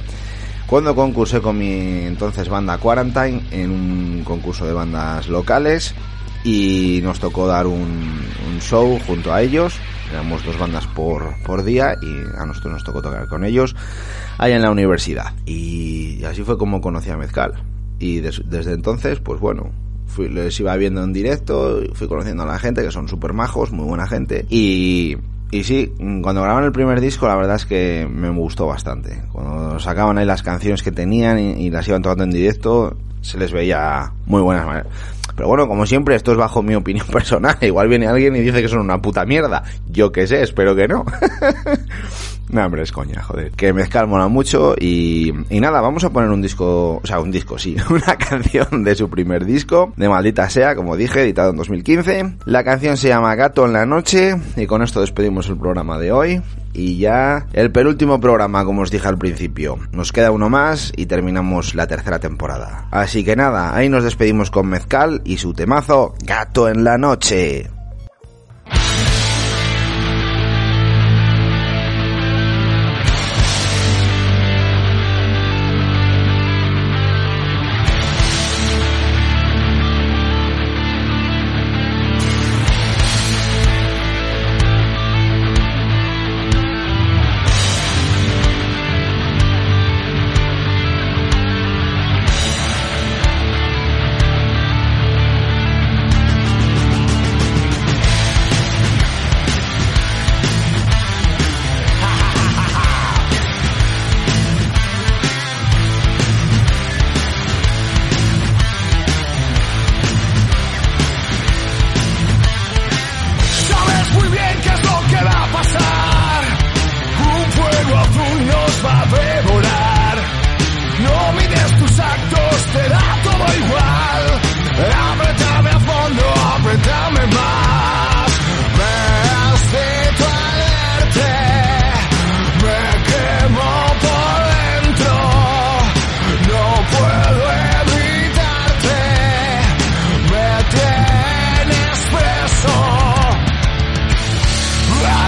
[0.68, 5.96] cuando concursé con mi entonces banda Quarantine en un concurso de bandas locales
[6.44, 8.22] y nos tocó dar un,
[8.52, 9.80] un show junto a ellos.
[10.12, 13.76] Éramos dos bandas por, por día y a nosotros nos tocó tocar con ellos
[14.38, 15.34] allá en la universidad.
[15.48, 17.56] Y así fue como conocí a Mezcal
[18.00, 19.72] y des, desde entonces, pues bueno,
[20.08, 23.72] fui, les iba viendo en directo, fui conociendo a la gente, que son súper majos,
[23.72, 25.18] muy buena gente, y,
[25.52, 29.24] y sí, cuando grabaron el primer disco, la verdad es que me gustó bastante.
[29.32, 33.38] Cuando sacaban ahí las canciones que tenían y, y las iban tocando en directo, se
[33.38, 34.88] les veía muy buenas maneras.
[35.38, 37.56] Pero bueno, como siempre, esto es bajo mi opinión personal.
[37.62, 39.64] Igual viene alguien y dice que son una puta mierda.
[39.88, 41.06] Yo qué sé, espero que no.
[42.50, 43.52] no, hombre, es coña, joder.
[43.52, 47.32] Que Mezcal mola mucho y, y nada, vamos a poner un disco, o sea, un
[47.32, 51.58] disco, sí, una canción de su primer disco, de Maldita Sea, como dije, editado en
[51.58, 52.38] 2015.
[52.46, 56.12] La canción se llama Gato en la Noche y con esto despedimos el programa de
[56.12, 56.42] hoy.
[56.74, 59.80] Y ya el penúltimo programa, como os dije al principio.
[59.92, 62.88] Nos queda uno más y terminamos la tercera temporada.
[62.92, 67.77] Así que nada, ahí nos despedimos con Mezcal y su temazo Gato en la Noche.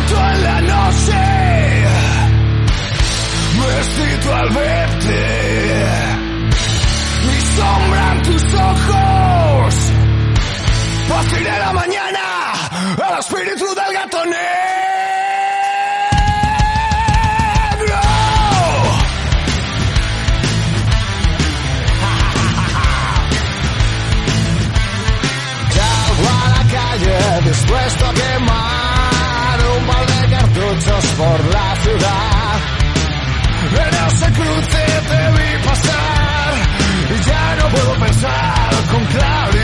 [0.09, 1.85] muerto en la noche.
[3.57, 5.21] Me excito al verte
[7.25, 9.75] y sombran tus ojos.
[11.09, 12.19] Pasaré la mañana
[13.03, 14.39] al espíritu del gato negro.
[25.75, 27.17] Salgo a la calle
[27.49, 28.78] dispuesto a quemar
[30.69, 32.59] por la ciudad.
[33.73, 36.53] En ese cruce te vi pasar
[37.09, 39.58] y ya no puedo pensar con claridad.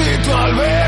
[0.00, 0.79] éxito al ver.